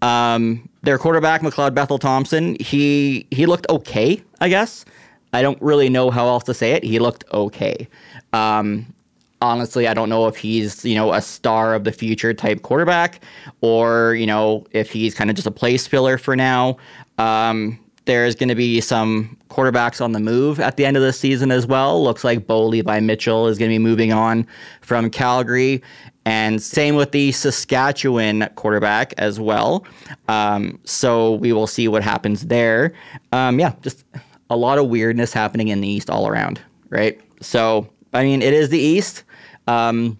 Um, 0.00 0.68
their 0.82 0.96
quarterback 0.96 1.40
McLeod 1.40 1.74
Bethel 1.74 1.98
Thompson, 1.98 2.56
he 2.60 3.26
he 3.30 3.46
looked 3.46 3.68
okay, 3.68 4.22
I 4.40 4.48
guess. 4.48 4.84
I 5.32 5.42
don't 5.42 5.60
really 5.60 5.90
know 5.90 6.10
how 6.10 6.26
else 6.26 6.44
to 6.44 6.54
say 6.54 6.72
it. 6.72 6.84
He 6.84 6.98
looked 6.98 7.24
okay. 7.32 7.88
Um, 8.32 8.94
honestly, 9.40 9.86
I 9.86 9.94
don't 9.94 10.08
know 10.08 10.26
if 10.26 10.36
he's, 10.36 10.84
you 10.84 10.94
know, 10.94 11.12
a 11.12 11.22
star 11.22 11.74
of 11.74 11.84
the 11.84 11.92
future 11.92 12.34
type 12.34 12.62
quarterback 12.62 13.22
or, 13.60 14.14
you 14.14 14.26
know, 14.26 14.66
if 14.72 14.90
he's 14.90 15.14
kind 15.14 15.30
of 15.30 15.36
just 15.36 15.46
a 15.46 15.52
place 15.52 15.86
filler 15.86 16.18
for 16.18 16.36
now. 16.36 16.76
Um, 17.18 17.78
there's 18.04 18.34
going 18.34 18.48
to 18.48 18.54
be 18.54 18.80
some 18.80 19.36
quarterbacks 19.50 20.02
on 20.02 20.12
the 20.12 20.20
move 20.20 20.60
at 20.60 20.78
the 20.78 20.86
end 20.86 20.96
of 20.96 21.02
the 21.02 21.12
season 21.12 21.50
as 21.50 21.66
well. 21.66 22.02
Looks 22.02 22.24
like 22.24 22.46
Bo 22.46 22.64
Levi 22.66 23.00
Mitchell 23.00 23.48
is 23.48 23.58
going 23.58 23.70
to 23.70 23.74
be 23.74 23.78
moving 23.78 24.12
on 24.12 24.46
from 24.80 25.10
Calgary. 25.10 25.82
And 26.24 26.62
same 26.62 26.94
with 26.94 27.12
the 27.12 27.32
Saskatchewan 27.32 28.48
quarterback 28.54 29.12
as 29.18 29.38
well. 29.38 29.86
Um, 30.28 30.78
so 30.84 31.34
we 31.34 31.52
will 31.52 31.66
see 31.66 31.86
what 31.86 32.02
happens 32.02 32.46
there. 32.46 32.94
Um, 33.32 33.60
yeah, 33.60 33.74
just 33.82 34.04
a 34.50 34.56
lot 34.56 34.78
of 34.78 34.88
weirdness 34.88 35.32
happening 35.32 35.68
in 35.68 35.80
the 35.80 35.88
East 35.88 36.08
all 36.08 36.28
around, 36.28 36.60
right? 36.88 37.20
So, 37.42 37.88
I 38.14 38.24
mean, 38.24 38.42
it 38.42 38.54
is 38.54 38.70
the 38.70 38.78
East. 38.78 39.24
Um, 39.68 40.18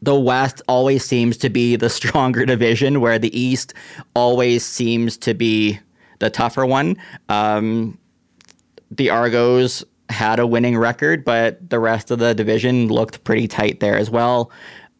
the 0.00 0.18
West 0.18 0.62
always 0.66 1.04
seems 1.04 1.36
to 1.38 1.50
be 1.50 1.76
the 1.76 1.90
stronger 2.00 2.46
division, 2.46 3.00
where 3.00 3.18
the 3.18 3.38
East 3.38 3.74
always 4.14 4.64
seems 4.64 5.16
to 5.18 5.34
be 5.34 5.78
the 6.20 6.30
tougher 6.30 6.64
one. 6.64 6.96
Um, 7.28 7.98
the 8.90 9.10
Argos 9.10 9.84
had 10.08 10.38
a 10.38 10.46
winning 10.46 10.76
record, 10.76 11.24
but 11.24 11.70
the 11.70 11.78
rest 11.78 12.10
of 12.10 12.18
the 12.18 12.34
division 12.34 12.88
looked 12.88 13.24
pretty 13.24 13.48
tight 13.48 13.80
there 13.80 13.96
as 13.96 14.10
well. 14.10 14.50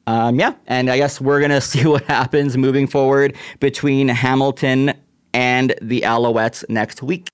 Um, 0.07 0.41
yeah, 0.41 0.55
and 0.67 0.91
I 0.91 0.97
guess 0.97 1.21
we're 1.21 1.41
gonna 1.41 1.61
see 1.73 1.87
what 1.87 2.05
happens 2.05 2.57
moving 2.57 2.87
forward 2.87 3.37
between 3.61 4.09
Hamilton 4.09 4.95
and 5.35 5.75
the 5.81 6.03
Alouettes 6.03 6.65
next 6.69 7.03
week. 7.03 7.29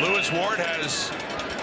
Lewis 0.00 0.32
Ward 0.32 0.58
has 0.58 1.10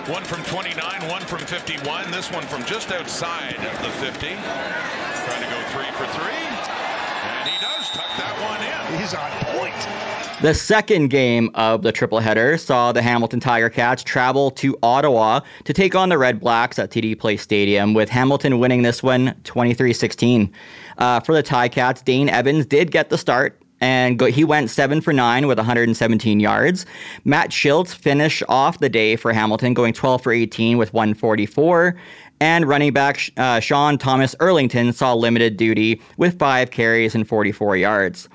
one 0.07 0.23
from 0.23 0.41
29, 0.45 1.09
one 1.09 1.21
from 1.23 1.39
51, 1.39 2.11
this 2.11 2.31
one 2.31 2.43
from 2.43 2.63
just 2.63 2.91
outside 2.91 3.55
of 3.55 3.83
the 3.83 3.89
50. 3.99 4.27
Trying 4.27 5.43
to 5.43 5.49
go 5.49 5.61
three 5.69 5.91
for 5.97 6.05
three. 6.15 6.31
And 6.31 7.49
he 7.49 7.59
does 7.59 7.89
tuck 7.89 8.07
that 8.15 8.37
one 8.41 8.95
in. 8.95 9.01
He's 9.01 9.13
on 9.13 9.29
point. 9.53 10.41
The 10.41 10.53
second 10.53 11.09
game 11.09 11.49
of 11.55 11.81
the 11.81 11.91
triple 11.91 12.19
header 12.19 12.57
saw 12.57 12.93
the 12.93 13.01
Hamilton 13.01 13.41
Tiger 13.41 13.69
Cats 13.69 14.01
travel 14.01 14.51
to 14.51 14.77
Ottawa 14.81 15.41
to 15.65 15.73
take 15.73 15.93
on 15.93 16.07
the 16.07 16.17
Red 16.17 16.39
Blacks 16.39 16.79
at 16.79 16.89
TD 16.89 17.19
Place 17.19 17.41
Stadium, 17.41 17.93
with 17.93 18.07
Hamilton 18.07 18.59
winning 18.59 18.83
this 18.83 19.03
one 19.03 19.35
23 19.43 19.91
16. 19.91 20.53
Uh, 20.99 21.19
for 21.19 21.35
the 21.35 21.43
Ticats, 21.43 22.03
Dane 22.05 22.29
Evans 22.29 22.65
did 22.65 22.91
get 22.91 23.09
the 23.09 23.17
start 23.17 23.59
and 23.79 24.17
go, 24.17 24.25
he 24.25 24.43
went 24.43 24.69
seven 24.69 25.01
for 25.01 25.13
nine 25.13 25.47
with 25.47 25.57
117 25.57 26.39
yards. 26.39 26.85
Matt 27.25 27.49
Shiltz 27.51 27.93
finished 27.93 28.43
off 28.49 28.79
the 28.79 28.89
day 28.89 29.15
for 29.15 29.33
Hamilton, 29.33 29.73
going 29.73 29.93
12 29.93 30.21
for 30.21 30.31
18 30.31 30.77
with 30.77 30.93
144. 30.93 31.95
And 32.39 32.67
running 32.67 32.93
back 32.93 33.19
uh, 33.37 33.59
Sean 33.59 33.97
Thomas 33.97 34.35
Erlington 34.35 34.93
saw 34.93 35.13
limited 35.13 35.57
duty 35.57 36.01
with 36.17 36.37
five 36.37 36.71
carries 36.71 37.15
and 37.15 37.27
44 37.27 37.77
yards. 37.77 38.29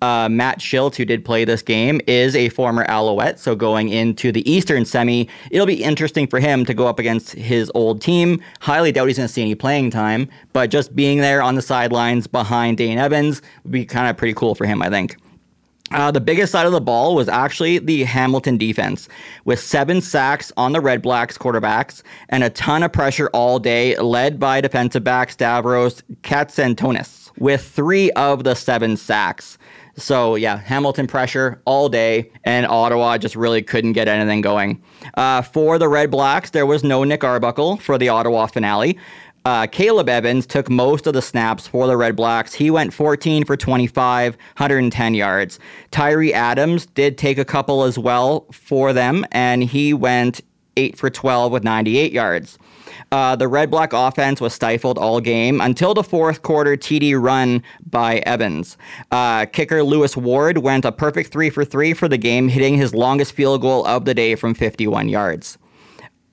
Uh, 0.00 0.28
Matt 0.28 0.58
Schilt, 0.58 0.96
who 0.96 1.04
did 1.04 1.24
play 1.24 1.44
this 1.44 1.62
game, 1.62 2.00
is 2.06 2.34
a 2.36 2.48
former 2.50 2.84
Alouette. 2.84 3.38
So 3.38 3.54
going 3.54 3.88
into 3.88 4.32
the 4.32 4.48
Eastern 4.50 4.84
semi, 4.84 5.28
it'll 5.50 5.66
be 5.66 5.82
interesting 5.82 6.26
for 6.26 6.40
him 6.40 6.64
to 6.64 6.74
go 6.74 6.86
up 6.86 6.98
against 6.98 7.32
his 7.32 7.70
old 7.74 8.00
team. 8.00 8.40
Highly 8.60 8.92
doubt 8.92 9.08
he's 9.08 9.16
going 9.16 9.28
to 9.28 9.32
see 9.32 9.42
any 9.42 9.54
playing 9.54 9.90
time, 9.90 10.28
but 10.52 10.70
just 10.70 10.94
being 10.94 11.18
there 11.18 11.42
on 11.42 11.54
the 11.54 11.62
sidelines 11.62 12.26
behind 12.26 12.78
Dane 12.78 12.98
Evans 12.98 13.42
would 13.64 13.72
be 13.72 13.84
kind 13.84 14.08
of 14.08 14.16
pretty 14.16 14.34
cool 14.34 14.54
for 14.54 14.66
him, 14.66 14.82
I 14.82 14.90
think. 14.90 15.16
Uh, 15.92 16.10
the 16.10 16.20
biggest 16.20 16.50
side 16.50 16.66
of 16.66 16.72
the 16.72 16.80
ball 16.80 17.14
was 17.14 17.28
actually 17.28 17.78
the 17.78 18.02
Hamilton 18.02 18.58
defense, 18.58 19.08
with 19.44 19.60
seven 19.60 20.00
sacks 20.00 20.50
on 20.56 20.72
the 20.72 20.80
Red 20.80 21.00
Blacks 21.00 21.38
quarterbacks 21.38 22.02
and 22.28 22.42
a 22.42 22.50
ton 22.50 22.82
of 22.82 22.92
pressure 22.92 23.30
all 23.32 23.60
day, 23.60 23.96
led 23.98 24.40
by 24.40 24.60
defensive 24.60 25.04
back 25.04 25.30
Stavros 25.30 26.02
Katsantonis, 26.22 27.25
with 27.38 27.62
three 27.62 28.10
of 28.12 28.44
the 28.44 28.54
seven 28.54 28.96
sacks. 28.96 29.58
So 29.96 30.34
yeah, 30.34 30.58
Hamilton 30.58 31.06
pressure 31.06 31.60
all 31.64 31.88
day, 31.88 32.30
and 32.44 32.66
Ottawa 32.66 33.16
just 33.18 33.34
really 33.34 33.62
couldn't 33.62 33.94
get 33.94 34.08
anything 34.08 34.42
going. 34.42 34.82
Uh, 35.14 35.42
for 35.42 35.78
the 35.78 35.88
Red 35.88 36.10
Blacks, 36.10 36.50
there 36.50 36.66
was 36.66 36.84
no 36.84 37.02
Nick 37.04 37.24
Arbuckle 37.24 37.78
for 37.78 37.96
the 37.96 38.08
Ottawa 38.10 38.46
finale. 38.46 38.98
Uh, 39.46 39.64
Caleb 39.64 40.08
Evans 40.08 40.44
took 40.44 40.68
most 40.68 41.06
of 41.06 41.14
the 41.14 41.22
snaps 41.22 41.68
for 41.68 41.86
the 41.86 41.96
Red 41.96 42.16
Blacks. 42.16 42.52
He 42.52 42.68
went 42.68 42.92
14 42.92 43.44
for 43.44 43.56
25, 43.56 44.34
110 44.34 45.14
yards. 45.14 45.60
Tyrie 45.92 46.34
Adams 46.34 46.86
did 46.86 47.16
take 47.16 47.38
a 47.38 47.44
couple 47.44 47.84
as 47.84 47.96
well 47.96 48.44
for 48.50 48.92
them, 48.92 49.24
and 49.30 49.62
he 49.62 49.94
went 49.94 50.40
8 50.76 50.98
for 50.98 51.10
12 51.10 51.52
with 51.52 51.62
98 51.62 52.12
yards. 52.12 52.58
Uh, 53.12 53.36
the 53.36 53.48
Red 53.48 53.70
Black 53.70 53.92
offense 53.92 54.40
was 54.40 54.54
stifled 54.54 54.98
all 54.98 55.20
game 55.20 55.60
until 55.60 55.94
the 55.94 56.02
fourth 56.02 56.42
quarter 56.42 56.76
TD 56.76 57.20
run 57.20 57.62
by 57.88 58.18
Evans. 58.18 58.76
Uh, 59.10 59.46
kicker 59.46 59.82
Lewis 59.82 60.16
Ward 60.16 60.58
went 60.58 60.84
a 60.84 60.92
perfect 60.92 61.32
3 61.32 61.50
for 61.50 61.64
3 61.64 61.94
for 61.94 62.08
the 62.08 62.18
game, 62.18 62.48
hitting 62.48 62.76
his 62.76 62.94
longest 62.94 63.32
field 63.32 63.60
goal 63.62 63.86
of 63.86 64.04
the 64.04 64.14
day 64.14 64.34
from 64.34 64.54
51 64.54 65.08
yards. 65.08 65.58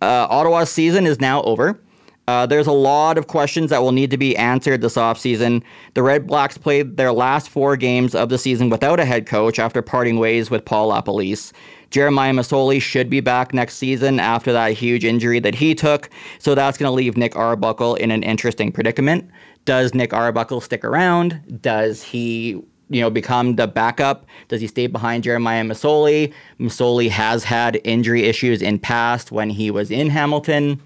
Uh, 0.01 0.27
Ottawa's 0.29 0.69
season 0.69 1.05
is 1.05 1.19
now 1.21 1.41
over. 1.43 1.79
Uh, 2.27 2.45
there's 2.45 2.67
a 2.67 2.71
lot 2.71 3.17
of 3.17 3.27
questions 3.27 3.69
that 3.69 3.81
will 3.81 3.91
need 3.91 4.09
to 4.11 4.17
be 4.17 4.35
answered 4.37 4.81
this 4.81 4.95
offseason. 4.95 5.61
The 5.93 6.03
Red 6.03 6.25
Blacks 6.25 6.57
played 6.57 6.95
their 6.95 7.11
last 7.11 7.49
four 7.49 7.75
games 7.75 8.15
of 8.15 8.29
the 8.29 8.37
season 8.37 8.69
without 8.69 8.99
a 8.99 9.05
head 9.05 9.25
coach 9.25 9.59
after 9.59 9.81
parting 9.81 10.19
ways 10.19 10.49
with 10.49 10.63
Paul 10.63 10.91
LaPolice. 10.91 11.51
Jeremiah 11.89 12.33
Masoli 12.33 12.81
should 12.81 13.09
be 13.09 13.19
back 13.19 13.53
next 13.53 13.75
season 13.75 14.19
after 14.19 14.53
that 14.53 14.71
huge 14.71 15.03
injury 15.05 15.39
that 15.39 15.53
he 15.53 15.75
took, 15.75 16.09
so 16.39 16.55
that's 16.55 16.77
going 16.77 16.89
to 16.89 16.95
leave 16.95 17.17
Nick 17.17 17.35
Arbuckle 17.35 17.95
in 17.95 18.09
an 18.09 18.23
interesting 18.23 18.71
predicament. 18.71 19.29
Does 19.65 19.93
Nick 19.93 20.13
Arbuckle 20.13 20.61
stick 20.61 20.83
around? 20.83 21.61
Does 21.61 22.01
he 22.01 22.63
you 22.89 23.01
know, 23.01 23.09
become 23.09 23.55
the 23.55 23.67
backup? 23.67 24.25
Does 24.47 24.61
he 24.61 24.67
stay 24.67 24.87
behind 24.87 25.23
Jeremiah 25.23 25.63
Masoli? 25.63 26.33
Masoli 26.59 27.09
has 27.09 27.43
had 27.43 27.79
injury 27.83 28.23
issues 28.23 28.61
in 28.61 28.79
past 28.79 29.31
when 29.31 29.49
he 29.49 29.71
was 29.71 29.91
in 29.91 30.09
Hamilton. 30.09 30.81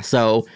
So 0.00 0.46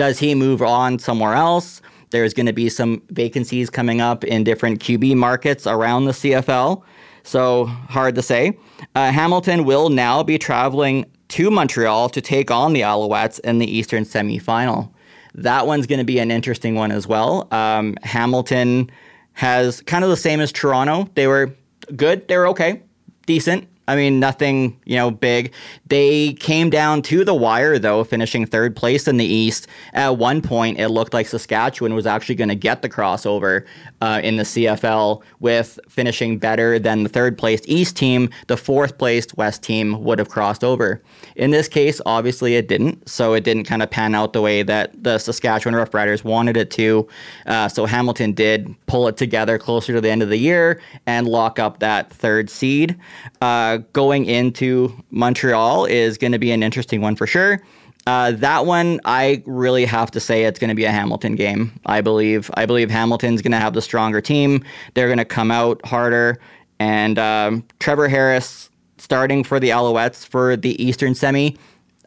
does 0.00 0.18
he 0.18 0.34
move 0.34 0.62
on 0.62 0.98
somewhere 0.98 1.34
else? 1.34 1.82
There's 2.08 2.32
going 2.32 2.46
to 2.46 2.54
be 2.54 2.70
some 2.70 3.02
vacancies 3.10 3.68
coming 3.68 4.00
up 4.00 4.24
in 4.24 4.44
different 4.44 4.80
QB 4.80 5.14
markets 5.16 5.66
around 5.66 6.06
the 6.06 6.12
CFL. 6.12 6.82
So 7.22 7.66
hard 7.66 8.14
to 8.14 8.22
say. 8.22 8.56
Uh, 8.94 9.12
Hamilton 9.12 9.66
will 9.66 9.90
now 9.90 10.22
be 10.22 10.38
traveling 10.38 11.04
to 11.28 11.50
Montreal 11.50 12.08
to 12.08 12.22
take 12.22 12.50
on 12.50 12.72
the 12.72 12.80
Alouettes 12.80 13.40
in 13.40 13.58
the 13.58 13.70
Eastern 13.70 14.04
semifinal. 14.04 14.90
That 15.34 15.66
one's 15.66 15.86
going 15.86 15.98
to 15.98 16.04
be 16.06 16.18
an 16.18 16.30
interesting 16.30 16.76
one 16.76 16.92
as 16.92 17.06
well. 17.06 17.46
Um, 17.50 17.94
Hamilton 18.02 18.90
has 19.34 19.82
kind 19.82 20.02
of 20.02 20.08
the 20.08 20.16
same 20.16 20.40
as 20.40 20.50
Toronto. 20.50 21.10
They 21.14 21.26
were 21.26 21.54
good. 21.94 22.26
They 22.26 22.38
were 22.38 22.48
okay, 22.48 22.80
decent. 23.26 23.68
I 23.90 23.96
mean, 23.96 24.20
nothing, 24.20 24.78
you 24.84 24.94
know, 24.94 25.10
big. 25.10 25.52
They 25.88 26.34
came 26.34 26.70
down 26.70 27.02
to 27.02 27.24
the 27.24 27.34
wire, 27.34 27.76
though, 27.76 28.04
finishing 28.04 28.46
third 28.46 28.76
place 28.76 29.08
in 29.08 29.16
the 29.16 29.24
East. 29.24 29.66
At 29.94 30.16
one 30.16 30.42
point, 30.42 30.78
it 30.78 30.90
looked 30.90 31.12
like 31.12 31.26
Saskatchewan 31.26 31.94
was 31.94 32.06
actually 32.06 32.36
going 32.36 32.50
to 32.50 32.54
get 32.54 32.82
the 32.82 32.88
crossover 32.88 33.66
uh, 34.00 34.20
in 34.22 34.36
the 34.36 34.44
CFL 34.44 35.22
with 35.40 35.80
finishing 35.88 36.38
better 36.38 36.78
than 36.78 37.02
the 37.02 37.08
third 37.08 37.36
placed 37.36 37.68
East 37.68 37.96
team. 37.96 38.30
The 38.46 38.56
fourth 38.56 38.96
placed 38.96 39.36
West 39.36 39.64
team 39.64 40.04
would 40.04 40.20
have 40.20 40.28
crossed 40.28 40.62
over. 40.62 41.02
In 41.34 41.50
this 41.50 41.66
case, 41.66 42.00
obviously, 42.06 42.54
it 42.54 42.68
didn't. 42.68 43.08
So 43.08 43.34
it 43.34 43.42
didn't 43.42 43.64
kind 43.64 43.82
of 43.82 43.90
pan 43.90 44.14
out 44.14 44.34
the 44.34 44.40
way 44.40 44.62
that 44.62 45.02
the 45.02 45.18
Saskatchewan 45.18 45.74
Roughriders 45.74 46.22
wanted 46.22 46.56
it 46.56 46.70
to. 46.70 47.08
Uh, 47.46 47.68
so 47.68 47.86
Hamilton 47.86 48.34
did 48.34 48.72
pull 48.86 49.08
it 49.08 49.16
together 49.16 49.58
closer 49.58 49.92
to 49.94 50.00
the 50.00 50.10
end 50.10 50.22
of 50.22 50.28
the 50.28 50.38
year 50.38 50.80
and 51.06 51.26
lock 51.26 51.58
up 51.58 51.80
that 51.80 52.12
third 52.12 52.48
seed. 52.48 52.96
Uh, 53.40 53.79
going 53.92 54.26
into 54.26 54.94
Montreal 55.10 55.84
is 55.86 56.18
going 56.18 56.32
to 56.32 56.38
be 56.38 56.50
an 56.52 56.62
interesting 56.62 57.00
one 57.00 57.16
for 57.16 57.26
sure. 57.26 57.62
Uh, 58.06 58.32
that 58.32 58.66
one, 58.66 59.00
I 59.04 59.42
really 59.46 59.84
have 59.84 60.10
to 60.12 60.20
say 60.20 60.44
it's 60.44 60.58
going 60.58 60.70
to 60.70 60.74
be 60.74 60.84
a 60.84 60.90
Hamilton 60.90 61.36
game. 61.36 61.72
I 61.86 62.00
believe. 62.00 62.50
I 62.54 62.66
believe 62.66 62.90
Hamilton's 62.90 63.42
going 63.42 63.52
to 63.52 63.58
have 63.58 63.74
the 63.74 63.82
stronger 63.82 64.20
team. 64.20 64.64
They're 64.94 65.08
going 65.08 65.18
to 65.18 65.24
come 65.24 65.50
out 65.50 65.84
harder, 65.84 66.40
and 66.78 67.18
um, 67.18 67.64
Trevor 67.78 68.08
Harris 68.08 68.70
starting 68.98 69.44
for 69.44 69.60
the 69.60 69.70
Alouettes 69.70 70.26
for 70.26 70.56
the 70.56 70.82
Eastern 70.82 71.14
Semi. 71.14 71.56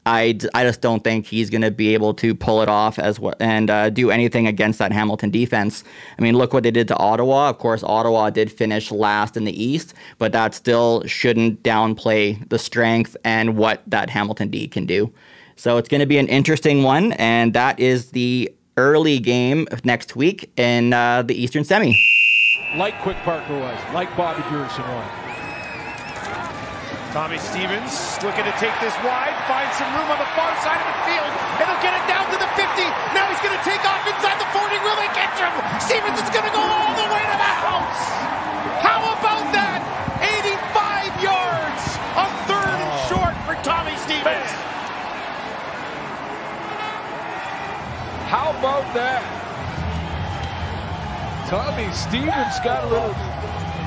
I, 0.06 0.38
I 0.54 0.64
just 0.64 0.82
don't 0.82 1.04
think 1.04 1.26
he's 1.26 1.50
going 1.50 1.62
to 1.62 1.72
be 1.72 1.94
able 1.94 2.14
to 2.16 2.36
pull 2.36 2.62
it 2.62 2.70
off 2.70 3.00
as 3.00 3.20
well 3.20 3.36
and 3.40 3.70
uh, 3.70 3.90
do 3.90 4.12
anything 4.12 4.48
against 4.48 4.80
that 4.80 4.92
Hamilton 4.92 5.30
defense. 5.30 5.84
I 6.20 6.22
mean, 6.22 6.38
look 6.38 6.54
what 6.54 6.64
they 6.64 6.72
did 6.72 6.88
to 6.90 6.98
Ottawa. 6.98 7.50
Of 7.50 7.60
course, 7.60 7.84
Ottawa 7.84 8.30
did 8.30 8.52
finish 8.52 8.92
last 8.92 9.38
in 9.38 9.46
the 9.46 9.64
East, 9.64 9.94
but 10.18 10.34
that 10.34 10.54
still 10.54 11.04
shouldn't 11.06 11.64
downplay 11.64 12.48
the 12.50 12.60
strength 12.60 13.16
and 13.24 13.56
what 13.56 13.82
that 13.88 14.10
Hamilton 14.10 14.50
D 14.50 14.68
can 14.68 14.86
do. 14.86 15.12
So 15.56 15.78
it's 15.78 15.88
going 15.88 16.02
to 16.02 16.08
be 16.08 16.18
an 16.18 16.28
interesting 16.28 16.84
one, 16.84 17.14
and 17.14 17.54
that 17.54 17.80
is 17.80 18.12
the 18.12 18.54
early 18.76 19.20
game 19.20 19.68
next 19.84 20.16
week 20.16 20.52
in 20.58 20.94
uh, 20.94 21.22
the 21.22 21.42
Eastern 21.42 21.64
Semi. 21.64 21.98
Like 22.76 23.00
Quick 23.02 23.18
Parker 23.18 23.58
was, 23.58 23.80
like 23.94 24.16
Bobby 24.18 24.42
Pearson 24.44 24.84
was. 24.84 25.23
Tommy 27.14 27.38
Stevens 27.38 28.18
looking 28.26 28.42
to 28.42 28.56
take 28.58 28.74
this 28.82 28.98
wide, 29.06 29.38
find 29.46 29.70
some 29.78 29.86
room 29.94 30.10
on 30.10 30.18
the 30.18 30.26
far 30.34 30.50
side 30.66 30.82
of 30.82 30.88
the 30.90 30.98
field, 31.06 31.30
and 31.62 31.70
he'll 31.70 31.84
get 31.86 31.94
it 31.94 32.06
down 32.10 32.26
to 32.26 32.42
the 32.42 32.50
50. 32.58 32.66
Now 33.14 33.30
he's 33.30 33.38
going 33.38 33.54
to 33.54 33.62
take 33.62 33.86
off 33.86 34.02
inside 34.10 34.34
the 34.42 34.50
40. 34.50 34.82
Will 34.82 34.98
they 34.98 35.14
catch 35.14 35.38
him? 35.38 35.54
Stevens 35.78 36.18
is 36.18 36.26
going 36.34 36.50
to 36.50 36.56
go 36.58 36.66
all 36.66 36.98
the 36.98 37.06
way 37.14 37.22
to 37.22 37.38
the 37.38 37.54
house. 37.62 38.02
How 38.82 39.14
about 39.14 39.46
that? 39.54 39.78
85 40.26 41.22
yards 41.22 41.84
on 42.18 42.34
third 42.50 42.82
and 42.82 42.90
oh. 42.90 43.06
short 43.06 43.38
for 43.46 43.62
Tommy 43.62 43.94
Stevens. 44.02 44.50
How 48.26 48.58
about 48.58 48.90
that? 48.98 49.22
Tommy 51.46 51.94
Stevens 51.94 52.58
got 52.66 52.82
a 52.82 52.90
little 52.90 53.14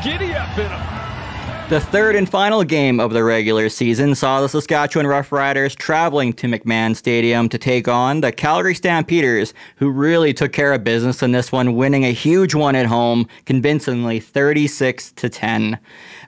giddy 0.06 0.30
up 0.38 0.56
in 0.62 0.71
him. 0.71 1.05
The 1.68 1.80
third 1.80 2.14
and 2.14 2.28
final 2.28 2.62
game 2.62 3.00
of 3.00 3.12
the 3.12 3.25
regular 3.25 3.68
season 3.68 4.14
saw 4.14 4.40
the 4.40 4.49
Saskatchewan 4.49 5.04
Roughriders 5.04 5.75
traveling 5.75 6.32
to 6.35 6.46
McMahon 6.46 6.94
Stadium 6.94 7.49
to 7.49 7.58
take 7.58 7.88
on 7.88 8.20
the 8.20 8.30
Calgary 8.30 8.73
Stampeders, 8.73 9.52
who 9.78 9.90
really 9.90 10.32
took 10.32 10.52
care 10.52 10.73
of 10.73 10.85
business 10.85 11.25
in 11.25 11.32
this 11.32 11.50
one, 11.50 11.75
winning 11.75 12.04
a 12.04 12.12
huge 12.12 12.54
one 12.54 12.76
at 12.76 12.87
home, 12.87 13.26
convincingly 13.46 14.20
36 14.20 15.11
to 15.11 15.28
10. 15.28 15.76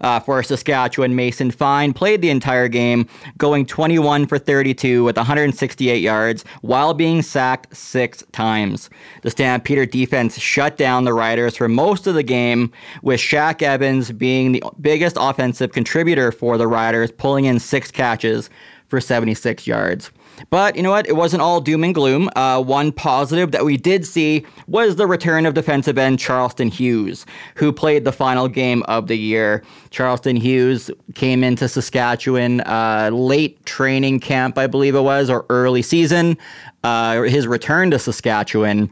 Uh, 0.00 0.18
for 0.18 0.42
Saskatchewan, 0.42 1.14
Mason 1.14 1.52
Fine 1.52 1.92
played 1.92 2.20
the 2.20 2.30
entire 2.30 2.66
game, 2.66 3.08
going 3.36 3.64
21 3.64 4.26
for 4.26 4.38
32 4.38 5.04
with 5.04 5.16
168 5.16 6.02
yards 6.02 6.44
while 6.62 6.94
being 6.94 7.22
sacked 7.22 7.76
six 7.76 8.24
times. 8.32 8.90
The 9.22 9.30
Stampeder 9.30 9.86
defense 9.86 10.36
shut 10.36 10.76
down 10.76 11.04
the 11.04 11.14
Riders 11.14 11.56
for 11.56 11.68
most 11.68 12.08
of 12.08 12.16
the 12.16 12.24
game, 12.24 12.72
with 13.02 13.20
Shaq 13.20 13.62
Evans 13.62 14.10
being 14.10 14.50
the 14.50 14.64
biggest 14.80 15.16
offensive 15.28 15.72
contributor 15.72 16.32
for 16.32 16.58
the 16.58 16.66
Riders, 16.66 17.10
pulling 17.10 17.44
in 17.44 17.58
six 17.58 17.90
catches 17.90 18.50
for 18.88 19.00
76 19.00 19.66
yards. 19.66 20.10
But 20.50 20.76
you 20.76 20.82
know 20.82 20.90
what? 20.90 21.06
It 21.08 21.16
wasn't 21.16 21.42
all 21.42 21.60
doom 21.60 21.84
and 21.84 21.94
gloom. 21.94 22.30
Uh, 22.36 22.62
one 22.62 22.92
positive 22.92 23.52
that 23.52 23.64
we 23.64 23.76
did 23.76 24.06
see 24.06 24.46
was 24.66 24.96
the 24.96 25.06
return 25.06 25.46
of 25.46 25.54
defensive 25.54 25.98
end 25.98 26.18
Charleston 26.18 26.68
Hughes, 26.68 27.26
who 27.56 27.72
played 27.72 28.04
the 28.04 28.12
final 28.12 28.48
game 28.48 28.82
of 28.84 29.08
the 29.08 29.18
year. 29.18 29.62
Charleston 29.90 30.36
Hughes 30.36 30.90
came 31.14 31.42
into 31.42 31.68
Saskatchewan 31.68 32.60
uh, 32.62 33.10
late 33.12 33.64
training 33.66 34.20
camp, 34.20 34.58
I 34.58 34.66
believe 34.66 34.94
it 34.94 35.00
was, 35.00 35.30
or 35.30 35.44
early 35.50 35.82
season. 35.82 36.38
Uh, 36.84 37.22
his 37.22 37.46
return 37.46 37.90
to 37.90 37.98
Saskatchewan. 37.98 38.90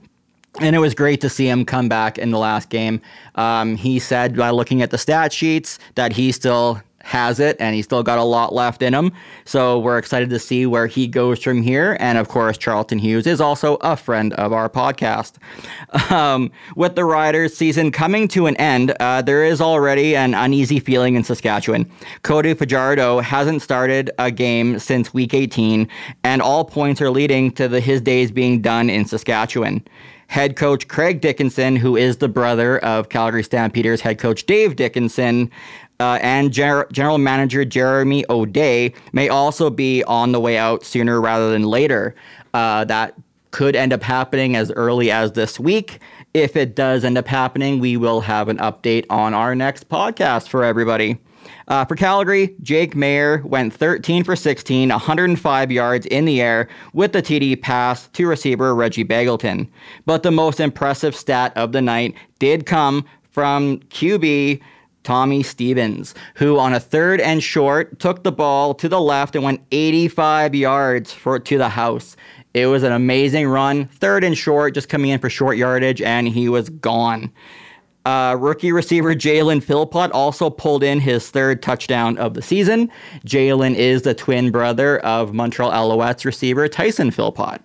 And 0.60 0.74
it 0.74 0.78
was 0.78 0.94
great 0.94 1.20
to 1.20 1.28
see 1.28 1.48
him 1.48 1.64
come 1.64 1.88
back 1.88 2.18
in 2.18 2.30
the 2.30 2.38
last 2.38 2.70
game. 2.70 3.00
Um, 3.34 3.76
he 3.76 3.98
said, 3.98 4.36
by 4.36 4.50
looking 4.50 4.80
at 4.82 4.90
the 4.90 4.98
stat 4.98 5.32
sheets, 5.32 5.78
that 5.96 6.12
he 6.12 6.32
still 6.32 6.80
has 7.06 7.38
it 7.38 7.56
and 7.60 7.74
he's 7.76 7.84
still 7.84 8.02
got 8.02 8.18
a 8.18 8.24
lot 8.24 8.52
left 8.52 8.82
in 8.82 8.92
him. 8.92 9.12
So 9.44 9.78
we're 9.78 9.96
excited 9.96 10.28
to 10.30 10.40
see 10.40 10.66
where 10.66 10.88
he 10.88 11.06
goes 11.06 11.40
from 11.40 11.62
here. 11.62 11.96
And 12.00 12.18
of 12.18 12.28
course, 12.28 12.58
Charleston 12.58 12.98
Hughes 12.98 13.28
is 13.28 13.40
also 13.40 13.76
a 13.76 13.96
friend 13.96 14.32
of 14.34 14.52
our 14.52 14.68
podcast. 14.68 15.34
Um, 16.16 16.50
with 16.76 16.94
the 16.94 17.04
Riders 17.04 17.54
season 17.56 17.90
coming 17.90 18.28
to 18.28 18.46
an 18.46 18.56
end, 18.56 18.94
uh, 19.00 19.22
there 19.22 19.44
is 19.44 19.60
already 19.60 20.16
an 20.16 20.34
uneasy 20.34 20.78
feeling 20.78 21.14
in 21.14 21.24
Saskatchewan. 21.24 21.90
Cody 22.22 22.54
Fajardo 22.54 23.20
hasn't 23.20 23.60
started 23.60 24.10
a 24.18 24.30
game 24.30 24.78
since 24.78 25.12
week 25.12 25.34
18, 25.34 25.88
and 26.22 26.40
all 26.40 26.64
points 26.64 27.02
are 27.02 27.10
leading 27.10 27.50
to 27.52 27.68
the, 27.68 27.80
his 27.80 28.00
days 28.00 28.30
being 28.30 28.62
done 28.62 28.88
in 28.88 29.04
Saskatchewan 29.04 29.84
head 30.28 30.56
coach 30.56 30.88
Craig 30.88 31.20
Dickenson, 31.20 31.76
who 31.76 31.96
is 31.96 32.18
the 32.18 32.28
brother 32.28 32.78
of 32.78 33.08
Calgary 33.08 33.42
Stampeders 33.42 34.00
head 34.00 34.18
coach 34.18 34.44
Dave 34.46 34.76
Dickenson, 34.76 35.50
uh, 36.00 36.18
and 36.20 36.52
Ger- 36.52 36.88
general 36.92 37.18
manager 37.18 37.64
Jeremy 37.64 38.24
O'Day 38.28 38.92
may 39.12 39.28
also 39.28 39.70
be 39.70 40.02
on 40.04 40.32
the 40.32 40.40
way 40.40 40.58
out 40.58 40.84
sooner 40.84 41.20
rather 41.20 41.50
than 41.50 41.62
later. 41.62 42.14
Uh, 42.54 42.84
that 42.84 43.14
could 43.50 43.76
end 43.76 43.92
up 43.92 44.02
happening 44.02 44.56
as 44.56 44.70
early 44.72 45.10
as 45.10 45.32
this 45.32 45.58
week. 45.58 46.00
If 46.34 46.56
it 46.56 46.74
does 46.74 47.04
end 47.04 47.16
up 47.16 47.26
happening, 47.26 47.80
we 47.80 47.96
will 47.96 48.20
have 48.20 48.48
an 48.48 48.58
update 48.58 49.06
on 49.08 49.32
our 49.32 49.54
next 49.54 49.88
podcast 49.88 50.48
for 50.48 50.62
everybody. 50.62 51.18
Uh, 51.68 51.84
for 51.84 51.96
Calgary, 51.96 52.54
Jake 52.62 52.94
Maier 52.94 53.42
went 53.42 53.74
13 53.74 54.22
for 54.22 54.36
16, 54.36 54.88
105 54.88 55.72
yards 55.72 56.06
in 56.06 56.24
the 56.24 56.40
air 56.40 56.68
with 56.92 57.12
the 57.12 57.22
TD 57.22 57.60
pass 57.60 58.06
to 58.08 58.26
receiver 58.26 58.74
Reggie 58.74 59.04
Begelton. 59.04 59.68
But 60.04 60.22
the 60.22 60.30
most 60.30 60.60
impressive 60.60 61.16
stat 61.16 61.52
of 61.56 61.72
the 61.72 61.82
night 61.82 62.14
did 62.38 62.66
come 62.66 63.04
from 63.30 63.78
QB 63.90 64.60
Tommy 65.02 65.42
Stevens, 65.42 66.14
who 66.34 66.58
on 66.58 66.72
a 66.72 66.80
third 66.80 67.20
and 67.20 67.42
short 67.42 67.98
took 67.98 68.22
the 68.22 68.32
ball 68.32 68.74
to 68.74 68.88
the 68.88 69.00
left 69.00 69.34
and 69.34 69.44
went 69.44 69.60
85 69.72 70.54
yards 70.54 71.12
for 71.12 71.38
to 71.38 71.58
the 71.58 71.68
house. 71.68 72.16
It 72.54 72.66
was 72.66 72.84
an 72.84 72.92
amazing 72.92 73.46
run, 73.46 73.86
third 73.86 74.24
and 74.24 74.38
short, 74.38 74.74
just 74.74 74.88
coming 74.88 75.10
in 75.10 75.18
for 75.18 75.28
short 75.28 75.56
yardage, 75.56 76.00
and 76.00 76.26
he 76.26 76.48
was 76.48 76.70
gone. 76.70 77.32
Uh, 78.06 78.36
rookie 78.38 78.70
receiver 78.70 79.16
Jalen 79.16 79.60
Philpot 79.60 80.12
also 80.12 80.48
pulled 80.48 80.84
in 80.84 81.00
his 81.00 81.28
third 81.28 81.60
touchdown 81.60 82.16
of 82.18 82.34
the 82.34 82.40
season. 82.42 82.88
Jalen 83.24 83.74
is 83.74 84.02
the 84.02 84.14
twin 84.14 84.52
brother 84.52 85.00
of 85.00 85.34
Montreal 85.34 85.72
Alouettes 85.72 86.24
receiver 86.24 86.68
Tyson 86.68 87.10
Philpot. 87.10 87.60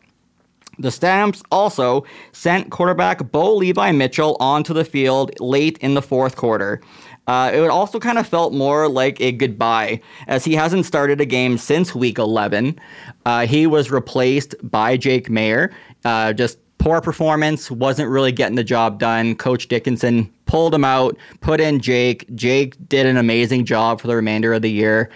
The 0.79 0.89
Stamps 0.89 1.43
also 1.51 2.05
sent 2.31 2.71
quarterback 2.71 3.31
Bo 3.31 3.53
Levi 3.55 3.91
Mitchell 3.91 4.35
onto 4.39 4.73
the 4.73 4.83
field 4.83 5.39
late 5.39 5.77
in 5.77 5.93
the 5.93 6.01
fourth 6.01 6.37
quarter. 6.37 6.81
Uh, 7.27 7.51
it 7.53 7.69
also 7.69 7.99
kind 7.99 8.17
of 8.17 8.25
felt 8.25 8.51
more 8.51 8.89
like 8.89 9.21
a 9.21 9.31
goodbye, 9.31 10.01
as 10.27 10.43
he 10.43 10.55
hasn't 10.55 10.87
started 10.87 11.21
a 11.21 11.25
game 11.25 11.59
since 11.59 11.93
week 11.93 12.17
11. 12.17 12.79
Uh, 13.27 13.45
he 13.45 13.67
was 13.67 13.91
replaced 13.91 14.55
by 14.63 14.97
Jake 14.97 15.29
Maier, 15.29 15.71
Uh, 16.03 16.33
just 16.33 16.57
poor 16.81 16.99
performance, 16.99 17.69
wasn't 17.69 18.09
really 18.09 18.31
getting 18.31 18.55
the 18.55 18.63
job 18.63 18.97
done. 18.99 19.35
Coach 19.35 19.67
Dickenson 19.67 20.31
pulled 20.45 20.73
him 20.73 20.83
out, 20.83 21.15
put 21.39 21.61
in 21.61 21.79
Jake. 21.79 22.25
Jake 22.33 22.75
did 22.89 23.05
an 23.05 23.17
amazing 23.17 23.65
job 23.65 24.01
for 24.01 24.07
the 24.07 24.15
remainder 24.15 24.51
of 24.53 24.63
the 24.63 24.71
year. 24.71 25.11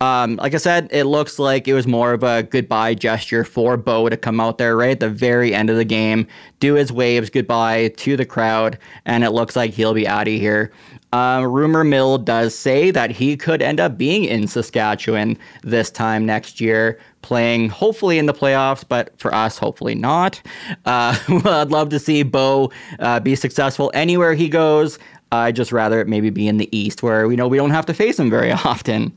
Um, 0.00 0.36
like 0.36 0.54
I 0.54 0.56
said, 0.56 0.88
it 0.90 1.04
looks 1.04 1.38
like 1.38 1.68
it 1.68 1.74
was 1.74 1.86
more 1.86 2.14
of 2.14 2.22
a 2.22 2.42
goodbye 2.42 2.94
gesture 2.94 3.44
for 3.44 3.76
Bo 3.76 4.08
to 4.08 4.16
come 4.16 4.40
out 4.40 4.56
there 4.56 4.74
right 4.74 4.92
at 4.92 5.00
the 5.00 5.10
very 5.10 5.54
end 5.54 5.68
of 5.68 5.76
the 5.76 5.84
game, 5.84 6.26
do 6.58 6.72
his 6.72 6.90
waves 6.90 7.28
goodbye 7.28 7.88
to 7.98 8.16
the 8.16 8.24
crowd, 8.24 8.78
and 9.04 9.22
it 9.22 9.30
looks 9.30 9.56
like 9.56 9.72
he'll 9.72 9.92
be 9.92 10.08
out 10.08 10.26
of 10.26 10.32
here. 10.32 10.72
Uh, 11.12 11.44
rumor 11.48 11.82
mill 11.82 12.18
does 12.18 12.54
say 12.54 12.90
that 12.90 13.10
he 13.10 13.36
could 13.36 13.60
end 13.62 13.80
up 13.80 13.98
being 13.98 14.24
in 14.24 14.46
Saskatchewan 14.46 15.36
this 15.62 15.90
time 15.90 16.24
next 16.24 16.60
year, 16.60 16.98
playing 17.22 17.68
hopefully 17.68 18.18
in 18.18 18.26
the 18.26 18.34
playoffs, 18.34 18.84
but 18.88 19.18
for 19.18 19.34
us, 19.34 19.58
hopefully 19.58 19.94
not. 19.94 20.40
Uh, 20.84 21.18
I'd 21.44 21.70
love 21.70 21.88
to 21.90 21.98
see 21.98 22.22
Bo 22.22 22.70
uh, 23.00 23.18
be 23.20 23.34
successful 23.34 23.90
anywhere 23.94 24.34
he 24.34 24.48
goes. 24.48 24.98
I'd 25.32 25.54
just 25.54 25.70
rather 25.70 26.00
it 26.00 26.08
maybe 26.08 26.30
be 26.30 26.48
in 26.48 26.56
the 26.56 26.68
East 26.76 27.02
where 27.04 27.28
we 27.28 27.36
know 27.36 27.46
we 27.46 27.56
don't 27.56 27.70
have 27.70 27.86
to 27.86 27.94
face 27.94 28.18
him 28.18 28.30
very 28.30 28.50
often. 28.64 29.16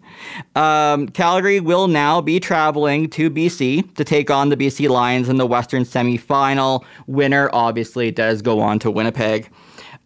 Um, 0.55 1.07
Calgary 1.09 1.59
will 1.59 1.87
now 1.87 2.21
be 2.21 2.39
traveling 2.39 3.09
to 3.11 3.29
BC 3.31 3.95
to 3.95 4.03
take 4.03 4.29
on 4.29 4.49
the 4.49 4.57
BC 4.57 4.89
Lions 4.89 5.27
in 5.27 5.37
the 5.37 5.47
Western 5.47 5.83
semifinal. 5.83 6.83
Winner 7.07 7.49
obviously 7.51 8.11
does 8.11 8.41
go 8.41 8.59
on 8.59 8.77
to 8.79 8.91
Winnipeg. 8.91 9.49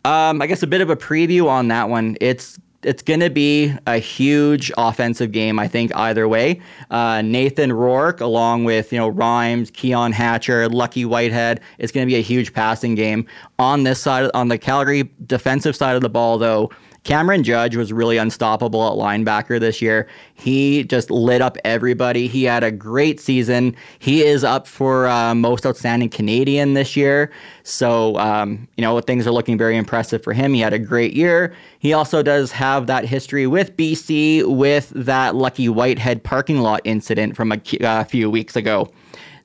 Um, 0.08 0.42
I 0.42 0.48
guess 0.48 0.64
a 0.64 0.68
bit 0.68 0.80
of 0.80 0.90
a 0.90 0.96
preview 0.96 1.50
on 1.50 1.68
that 1.68 1.90
one. 1.90 2.16
It's 2.22 2.58
it's 2.82 3.04
going 3.04 3.20
to 3.20 3.30
be 3.30 3.74
a 3.88 3.98
huge 3.98 4.72
offensive 4.78 5.34
game, 5.34 5.60
I 5.60 5.68
think, 5.68 5.94
either 5.94 6.30
way. 6.30 6.62
Uh, 6.90 7.22
Nathan 7.22 7.74
Rourke, 7.74 8.22
along 8.22 8.64
with 8.64 8.94
you 8.94 9.00
know 9.00 9.10
Rhymes, 9.10 9.70
Keon 9.70 10.14
Hatcher, 10.14 10.70
Lucky 10.70 11.04
Whitehead, 11.04 11.60
it's 11.78 11.92
going 11.92 12.08
to 12.08 12.10
be 12.10 12.16
a 12.16 12.22
huge 12.22 12.54
passing 12.54 12.96
game. 12.96 13.28
On 13.60 13.84
this 13.84 14.00
side, 14.00 14.32
on 14.34 14.48
the 14.48 14.58
Calgary 14.58 15.12
defensive 15.26 15.76
side 15.76 15.98
of 15.98 16.02
the 16.02 16.10
ball, 16.10 16.38
though, 16.38 16.72
Cameron 17.08 17.42
Judge 17.42 17.78
was 17.78 17.94
really 17.94 18.18
unstoppable 18.18 18.86
at 18.86 18.92
linebacker 18.92 19.62
this 19.62 19.82
year. 19.82 20.10
He 20.34 20.84
just 20.84 21.10
lit 21.10 21.42
up 21.42 21.58
everybody. 21.64 22.28
He 22.28 22.44
had 22.44 22.66
a 22.66 22.72
great 22.72 23.22
season. 23.22 23.78
He 23.98 24.24
is 24.24 24.44
up 24.44 24.68
for 24.68 25.08
uh, 25.08 25.34
most 25.34 25.66
outstanding 25.66 26.10
Canadian 26.10 26.74
this 26.74 26.98
year. 26.98 27.32
So, 27.64 28.18
um, 28.18 28.68
you 28.76 28.82
know, 28.82 29.00
things 29.00 29.26
are 29.26 29.32
looking 29.32 29.58
very 29.58 29.78
impressive 29.78 30.22
for 30.22 30.34
him. 30.34 30.54
He 30.54 30.60
had 30.60 30.74
a 30.74 30.80
great 30.80 31.14
year. 31.14 31.56
He 31.80 31.94
also 31.94 32.22
does 32.22 32.52
have 32.52 32.88
that 32.88 33.06
history 33.06 33.48
with 33.48 33.78
BC 33.78 34.44
with 34.46 34.90
that 34.90 35.34
Lucky 35.34 35.70
Whitehead 35.70 36.26
parking 36.26 36.60
lot 36.60 36.82
incident 36.84 37.38
from 37.38 37.54
a, 37.54 37.62
a 37.80 37.86
uh, 37.86 38.04
few 38.04 38.30
weeks 38.30 38.58
ago. 38.58 38.92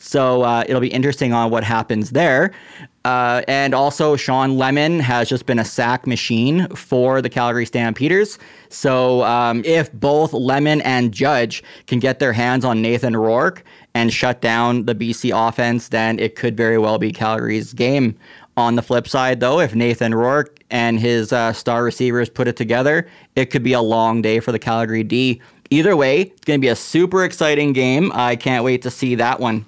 So 0.03 0.42
uh, 0.42 0.64
it'll 0.66 0.81
be 0.81 0.92
interesting 0.92 1.33
on 1.33 1.53
what 1.53 1.62
happens 1.62 2.11
there. 2.11 2.51
Uh, 3.04 3.42
and 3.48 3.74
also, 3.74 4.14
Shawn 4.14 4.56
Lemon 4.56 5.00
has 5.00 5.28
just 5.28 5.46
been 5.46 5.58
a 5.58 5.64
sack 5.64 6.06
machine 6.06 6.68
for 6.68 7.20
the 7.20 7.28
Calgary 7.28 7.66
Stampeders. 7.66 8.38
So, 8.68 9.24
um, 9.24 9.62
if 9.64 9.92
both 9.92 10.32
Lemon 10.32 10.80
and 10.82 11.12
Judge 11.12 11.64
can 11.86 11.98
get 11.98 12.20
their 12.20 12.32
hands 12.32 12.64
on 12.64 12.80
Nathan 12.80 13.16
Rourke 13.16 13.64
and 13.94 14.12
shut 14.12 14.40
down 14.40 14.86
the 14.86 14.94
BC 14.94 15.32
offense, 15.36 15.88
then 15.88 16.18
it 16.20 16.36
could 16.36 16.56
very 16.56 16.78
well 16.78 16.98
be 16.98 17.12
Calgary's 17.12 17.72
game. 17.72 18.16
On 18.56 18.76
the 18.76 18.82
flip 18.82 19.08
side, 19.08 19.40
though, 19.40 19.60
if 19.60 19.74
Nathan 19.74 20.14
Rourke 20.14 20.62
and 20.70 21.00
his 21.00 21.32
uh, 21.32 21.52
star 21.54 21.82
receivers 21.82 22.28
put 22.28 22.46
it 22.46 22.56
together, 22.56 23.08
it 23.34 23.46
could 23.46 23.62
be 23.62 23.72
a 23.72 23.80
long 23.80 24.20
day 24.20 24.40
for 24.40 24.52
the 24.52 24.58
Calgary 24.58 25.02
D. 25.02 25.40
Either 25.70 25.96
way, 25.96 26.20
it's 26.20 26.44
going 26.44 26.60
to 26.60 26.64
be 26.64 26.68
a 26.68 26.76
super 26.76 27.24
exciting 27.24 27.72
game. 27.72 28.12
I 28.14 28.36
can't 28.36 28.62
wait 28.62 28.82
to 28.82 28.90
see 28.90 29.14
that 29.14 29.40
one. 29.40 29.64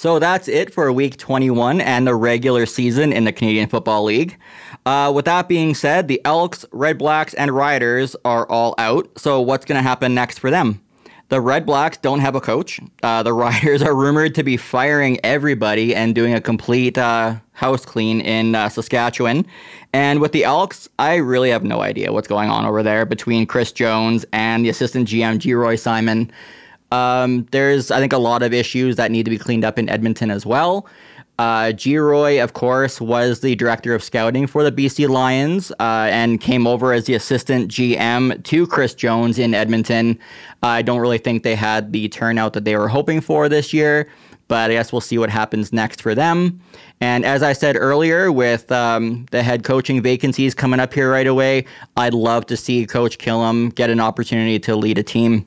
So 0.00 0.18
that's 0.18 0.48
it 0.48 0.72
for 0.72 0.90
week 0.90 1.18
21 1.18 1.82
and 1.82 2.06
the 2.06 2.14
regular 2.14 2.64
season 2.64 3.12
in 3.12 3.24
the 3.24 3.32
Canadian 3.32 3.68
Football 3.68 4.04
League. 4.04 4.38
Uh, 4.86 5.12
with 5.14 5.26
that 5.26 5.46
being 5.46 5.74
said, 5.74 6.08
the 6.08 6.22
Elks, 6.24 6.64
Red 6.72 6.96
Blacks, 6.96 7.34
and 7.34 7.50
Riders 7.50 8.16
are 8.24 8.48
all 8.48 8.74
out. 8.78 9.10
So 9.18 9.42
what's 9.42 9.66
going 9.66 9.76
to 9.76 9.82
happen 9.82 10.14
next 10.14 10.38
for 10.38 10.50
them? 10.50 10.80
The 11.28 11.42
Red 11.42 11.66
Blacks 11.66 11.98
don't 11.98 12.20
have 12.20 12.34
a 12.34 12.40
coach. 12.40 12.80
Uh, 13.02 13.22
the 13.22 13.32
Riders 13.34 13.82
are 13.82 13.94
rumored 13.94 14.34
to 14.36 14.42
be 14.42 14.56
firing 14.56 15.20
everybody 15.22 15.94
and 15.94 16.14
doing 16.14 16.32
a 16.32 16.40
complete 16.40 16.96
uh, 16.96 17.36
house 17.52 17.84
clean 17.84 18.22
in 18.22 18.54
uh, 18.54 18.70
Saskatchewan. 18.70 19.44
And 19.92 20.22
with 20.22 20.32
the 20.32 20.44
Elks, 20.44 20.88
I 20.98 21.16
really 21.16 21.50
have 21.50 21.62
no 21.62 21.82
idea 21.82 22.10
what's 22.10 22.26
going 22.26 22.48
on 22.48 22.64
over 22.64 22.82
there 22.82 23.04
between 23.04 23.44
Chris 23.44 23.70
Jones 23.70 24.24
and 24.32 24.64
the 24.64 24.70
assistant 24.70 25.08
GM, 25.08 25.40
Geroy 25.40 25.78
Simon. 25.78 26.32
Um, 26.92 27.46
there's, 27.50 27.90
I 27.90 28.00
think, 28.00 28.12
a 28.12 28.18
lot 28.18 28.42
of 28.42 28.52
issues 28.52 28.96
that 28.96 29.10
need 29.10 29.24
to 29.24 29.30
be 29.30 29.38
cleaned 29.38 29.64
up 29.64 29.78
in 29.78 29.88
Edmonton 29.88 30.30
as 30.30 30.44
well. 30.44 30.86
Uh, 31.38 31.72
Geroy, 31.72 32.44
of 32.44 32.52
course, 32.52 33.00
was 33.00 33.40
the 33.40 33.54
director 33.54 33.94
of 33.94 34.02
scouting 34.02 34.46
for 34.46 34.62
the 34.62 34.70
BC 34.70 35.08
Lions 35.08 35.72
uh, 35.80 36.06
and 36.10 36.38
came 36.38 36.66
over 36.66 36.92
as 36.92 37.06
the 37.06 37.14
assistant 37.14 37.70
GM 37.70 38.42
to 38.44 38.66
Chris 38.66 38.92
Jones 38.92 39.38
in 39.38 39.54
Edmonton. 39.54 40.18
I 40.62 40.82
don't 40.82 41.00
really 41.00 41.16
think 41.16 41.42
they 41.42 41.54
had 41.54 41.92
the 41.92 42.10
turnout 42.10 42.52
that 42.52 42.66
they 42.66 42.76
were 42.76 42.88
hoping 42.88 43.22
for 43.22 43.48
this 43.48 43.72
year. 43.72 44.06
but 44.48 44.70
I 44.70 44.74
guess 44.74 44.92
we'll 44.92 45.00
see 45.00 45.16
what 45.16 45.30
happens 45.30 45.72
next 45.72 46.02
for 46.02 46.12
them. 46.12 46.60
And 47.00 47.24
as 47.24 47.42
I 47.42 47.52
said 47.52 47.76
earlier, 47.76 48.32
with 48.32 48.70
um, 48.72 49.24
the 49.30 49.44
head 49.44 49.62
coaching 49.62 50.02
vacancies 50.02 50.54
coming 50.54 50.80
up 50.80 50.92
here 50.92 51.10
right 51.10 51.28
away, 51.28 51.64
I'd 51.96 52.14
love 52.14 52.46
to 52.46 52.56
see 52.56 52.84
Coach 52.84 53.16
Kilam 53.18 53.72
get 53.76 53.90
an 53.90 54.00
opportunity 54.00 54.58
to 54.58 54.74
lead 54.74 54.98
a 54.98 55.04
team. 55.04 55.46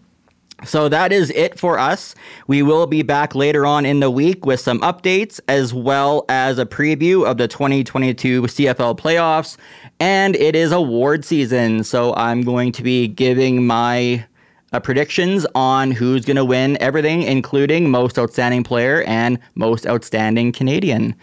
So 0.66 0.90
that 0.90 1.12
is 1.12 1.30
it 1.32 1.60
for 1.60 1.78
us. 1.78 2.16
We 2.48 2.64
will 2.64 2.88
be 2.88 3.04
back 3.04 3.36
later 3.36 3.66
on 3.66 3.86
in 3.86 4.00
the 4.00 4.10
week 4.10 4.46
with 4.46 4.60
some 4.60 4.80
updates 4.82 5.40
as 5.48 5.74
well 5.74 6.26
as 6.30 6.58
a 6.58 6.66
preview 6.66 7.26
of 7.26 7.38
the 7.38 7.48
2022 7.48 8.44
CFL 8.44 8.98
playoffs. 8.98 9.58
And 10.00 10.36
it 10.36 10.56
is 10.56 10.72
award 10.72 11.26
season, 11.26 11.84
so 11.84 12.14
I'm 12.16 12.42
going 12.44 12.72
to 12.74 12.84
be 12.84 13.08
giving 13.08 13.66
my 13.66 14.26
uh, 14.72 14.80
predictions 14.80 15.46
on 15.56 15.92
who's 15.92 16.26
going 16.26 16.38
to 16.38 16.46
win 16.46 16.78
everything, 16.82 17.24
including 17.24 17.90
most 17.90 18.18
outstanding 18.18 18.64
player 18.64 19.04
and 19.04 19.40
most 19.56 19.86
outstanding 19.86 20.52
Canadian. 20.52 21.16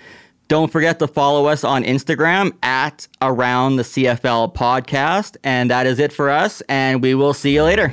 Don't 0.49 0.73
forget 0.73 0.99
to 0.99 1.07
follow 1.07 1.47
us 1.47 1.63
on 1.63 1.85
Instagram 1.85 2.53
at 2.63 3.07
Around 3.23 3.77
the 3.77 3.85
CFL 3.85 4.53
Podcast. 4.53 5.37
And 5.45 5.71
that 5.71 5.87
is 5.87 6.01
it 6.01 6.13
for 6.13 6.29
us, 6.29 6.61
and 6.63 7.03
we 7.03 7.15
will 7.15 7.35
see 7.35 7.55
you 7.55 7.63
later. 7.63 7.93